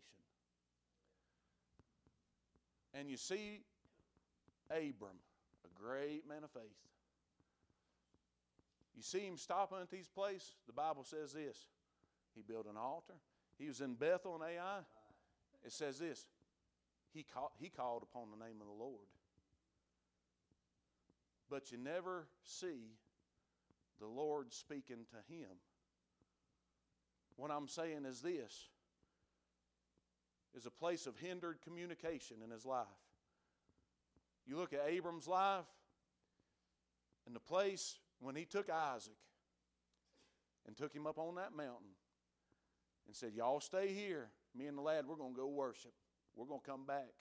[2.95, 3.63] And you see
[4.71, 5.19] Abram,
[5.65, 6.63] a great man of faith.
[8.97, 10.53] You see him stopping at these places.
[10.69, 11.67] The Bible says this
[12.39, 13.15] he built an altar.
[13.59, 14.79] He was in Bethel and Ai.
[15.65, 16.25] It says this
[17.13, 19.09] he, call, he called upon the name of the Lord.
[21.51, 22.93] But you never see
[23.99, 25.49] the Lord speaking to him.
[27.37, 28.69] What I'm saying is this
[30.57, 32.87] is a place of hindered communication in his life.
[34.47, 35.67] You look at Abram's life
[37.27, 39.13] and the place when he took Isaac
[40.67, 41.95] and took him up on that mountain
[43.09, 44.29] and said, Y'all stay here.
[44.55, 45.93] Me and the lad, we're going to go worship.
[46.37, 47.13] We're going to come back.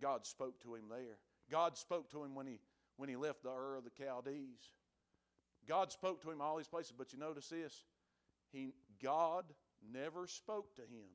[0.00, 1.18] God spoke to him there.
[1.50, 2.60] God spoke to him when he,
[2.96, 4.70] when he left the Ur of the Chaldees.
[5.68, 7.84] God spoke to him all these places, but you notice this?
[8.52, 8.72] He,
[9.02, 9.44] God
[9.92, 11.08] never spoke to him.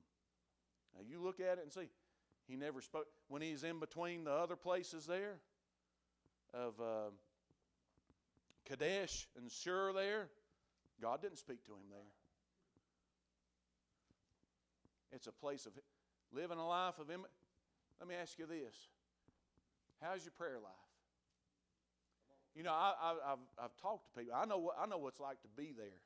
[0.95, 1.89] Now you look at it and see,
[2.47, 3.07] he never spoke.
[3.27, 5.35] When he's in between the other places there
[6.53, 7.11] of uh,
[8.65, 10.29] Kadesh and Shur there,
[11.01, 12.11] God didn't speak to him there.
[15.11, 15.73] It's a place of
[16.31, 17.09] living a life of.
[17.09, 17.25] Im-
[17.99, 18.75] Let me ask you this
[20.01, 20.73] How's your prayer life?
[22.55, 24.35] You know, I, have I've talked to people.
[24.35, 26.01] I know, what, I know what it's like to be there.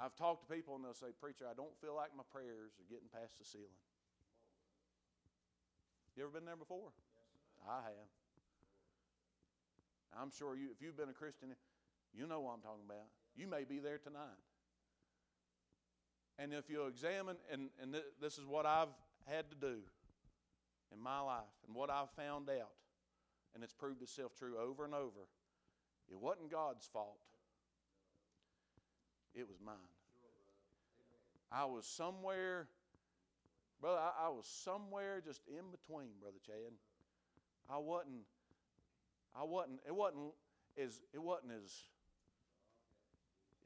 [0.00, 2.88] I've talked to people and they'll say, Preacher, I don't feel like my prayers are
[2.88, 3.82] getting past the ceiling.
[6.16, 6.90] You ever been there before?
[6.90, 8.10] Yes, I have.
[10.18, 11.54] I'm sure you, if you've been a Christian,
[12.14, 13.06] you know what I'm talking about.
[13.36, 14.38] You may be there tonight.
[16.38, 18.88] And if you examine, and, and th- this is what I've
[19.26, 19.78] had to do
[20.92, 22.70] in my life and what I've found out,
[23.54, 25.26] and it's proved itself true over and over,
[26.10, 27.18] it wasn't God's fault,
[29.34, 29.74] it was mine.
[31.50, 32.68] I was somewhere,
[33.80, 36.72] brother, I, I was somewhere just in between, Brother Chad.
[37.70, 38.24] I wasn't,
[39.34, 40.32] I wasn't, it wasn't
[40.80, 41.72] as, it wasn't as,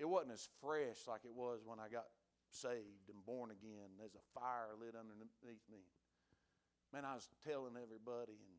[0.03, 2.11] it wasn't as fresh like it was when I got
[2.51, 3.95] saved and born again.
[3.97, 5.79] There's a fire lit underneath me.
[6.93, 8.59] Man, I was telling everybody and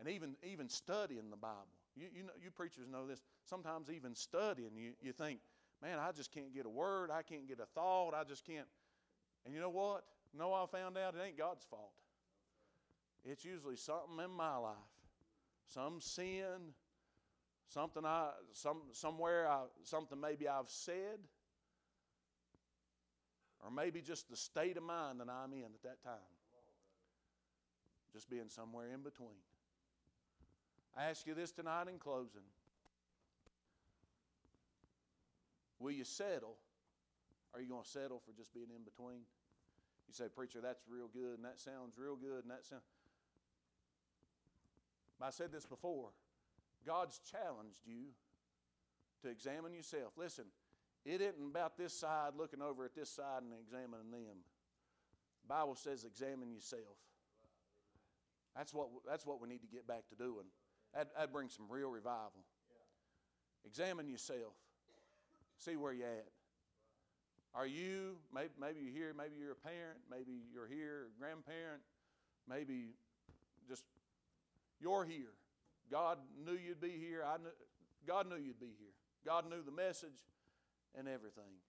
[0.00, 1.70] and even even studying the Bible.
[1.94, 3.22] You, you know you preachers know this.
[3.44, 5.38] Sometimes even studying, you, you think,
[5.80, 8.66] man, I just can't get a word, I can't get a thought, I just can't.
[9.46, 10.02] And you know what?
[10.36, 11.14] No, I found out?
[11.14, 11.92] It ain't God's fault.
[13.24, 14.74] It's usually something in my life.
[15.72, 16.74] Some sin,
[17.68, 21.18] something I some somewhere I, something maybe I've said
[23.64, 26.30] or maybe just the state of mind that I'm in at that time.
[28.12, 29.40] Just being somewhere in between.
[30.96, 32.44] I ask you this tonight in closing.
[35.80, 36.56] Will you settle?
[37.54, 39.24] Are you going to settle for just being in between?
[40.06, 42.82] You say, Preacher, that's real good, and that sounds real good, and that sounds.
[45.20, 46.10] I said this before.
[46.86, 48.12] God's challenged you
[49.22, 50.12] to examine yourself.
[50.16, 50.44] Listen,
[51.04, 54.38] it isn't about this side looking over at this side and examining them.
[55.42, 56.96] The Bible says examine yourself.
[58.56, 60.46] That's what, that's what we need to get back to doing.
[60.94, 62.44] That, that brings some real revival.
[63.66, 64.54] Examine yourself.
[65.58, 66.28] See where you're at.
[67.54, 71.82] Are you, maybe, maybe you're here, maybe you're a parent, maybe you're here, grandparent,
[72.48, 72.94] maybe
[73.68, 73.84] just
[74.80, 75.32] you're here.
[75.90, 77.24] God knew you'd be here.
[77.24, 77.50] I knew,
[78.06, 78.92] God knew you'd be here.
[79.24, 80.20] God knew the message
[80.94, 81.60] and everything.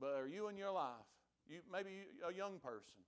[0.00, 1.06] But are you in your life?
[1.48, 2.98] You maybe a young person.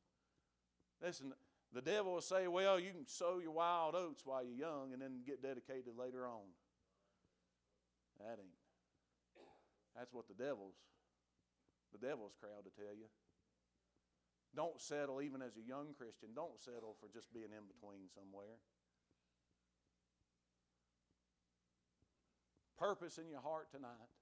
[1.02, 1.32] Listen,
[1.72, 5.02] the devil will say, "Well, you can sow your wild oats while you're young, and
[5.02, 6.46] then get dedicated later on."
[8.20, 8.58] That ain't.
[9.94, 10.76] That's what the devil's.
[11.92, 13.08] The devil's crowd to tell you.
[14.56, 18.58] Don't settle, even as a young Christian, don't settle for just being in between somewhere.
[22.78, 24.12] Purpose in your heart tonight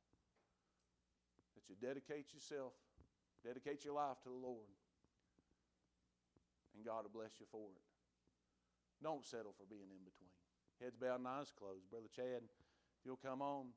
[1.55, 2.73] that you dedicate yourself,
[3.45, 4.69] dedicate your life to the Lord,
[6.75, 7.85] and God will bless you for it.
[9.03, 10.33] Don't settle for being in between.
[10.81, 11.89] Heads bowed and eyes closed.
[11.91, 13.73] Brother Chad, if you'll come on.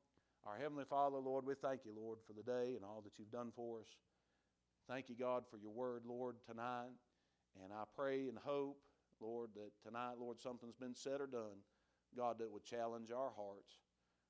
[0.46, 3.30] Our Heavenly Father, Lord, we thank you, Lord, for the day and all that you've
[3.30, 3.88] done for us.
[4.90, 6.90] Thank you, God, for your word, Lord, tonight.
[7.62, 8.76] And I pray and hope,
[9.20, 11.62] Lord, that tonight, Lord, something's been said or done,
[12.16, 13.70] God, that would challenge our hearts.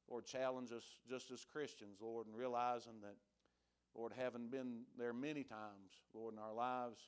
[0.07, 3.17] Lord, challenge us just as Christians, Lord, and realizing that,
[3.95, 7.01] Lord, having been there many times, Lord, in our lives,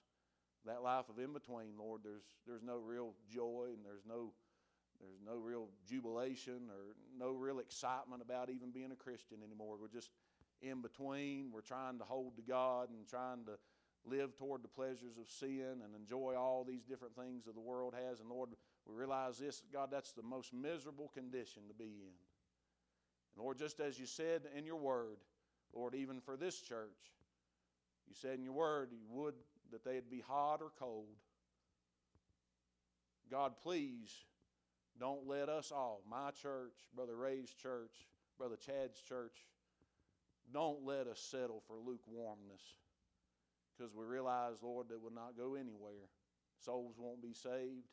[0.64, 4.32] that life of in between, Lord, there's, there's no real joy and there's no,
[4.98, 9.76] there's no real jubilation or no real excitement about even being a Christian anymore.
[9.78, 10.08] We're just
[10.62, 11.50] in between.
[11.52, 13.52] We're trying to hold to God and trying to
[14.04, 17.94] live toward the pleasures of sin and enjoy all these different things that the world
[18.08, 18.20] has.
[18.20, 18.50] And Lord,
[18.86, 22.14] we realize this, God, that's the most miserable condition to be in.
[23.34, 25.18] And Lord, just as you said in your word,
[25.72, 27.12] Lord, even for this church,
[28.08, 29.34] you said in your word you would
[29.70, 31.06] that they'd be hot or cold.
[33.30, 34.12] God, please
[35.00, 37.92] don't let us all, my church, Brother Ray's church,
[38.36, 39.46] Brother Chad's church,
[40.52, 42.62] don't let us settle for lukewarmness
[43.76, 46.08] because we realize, Lord, that will not go anywhere.
[46.58, 47.88] Souls won't be saved.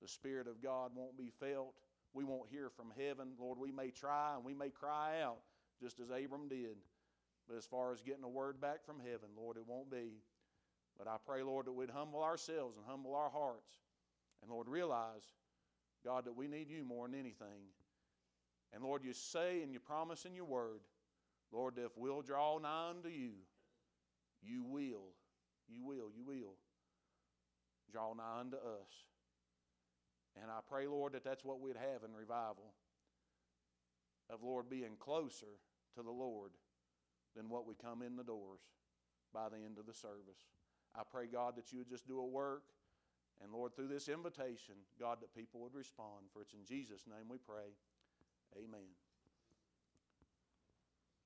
[0.00, 1.74] The Spirit of God won't be felt.
[2.12, 3.32] We won't hear from heaven.
[3.38, 5.38] Lord, we may try and we may cry out
[5.80, 6.76] just as Abram did.
[7.48, 10.22] But as far as getting a word back from heaven, Lord, it won't be.
[10.96, 13.72] But I pray, Lord, that we'd humble ourselves and humble our hearts.
[14.42, 15.24] And Lord, realize,
[16.04, 17.68] God, that we need you more than anything.
[18.72, 20.80] And Lord, you say and you promise in your word,
[21.54, 23.30] Lord, if we'll draw nigh unto you,
[24.42, 25.14] you will,
[25.68, 26.56] you will, you will
[27.90, 28.90] draw nigh unto us.
[30.40, 32.74] And I pray, Lord, that that's what we'd have in revival
[34.28, 35.60] of, Lord, being closer
[35.94, 36.50] to the Lord
[37.36, 38.60] than what we come in the doors
[39.32, 40.50] by the end of the service.
[40.96, 42.64] I pray, God, that you would just do a work.
[43.42, 46.26] And Lord, through this invitation, God, that people would respond.
[46.32, 47.74] For it's in Jesus' name we pray.
[48.56, 49.03] Amen.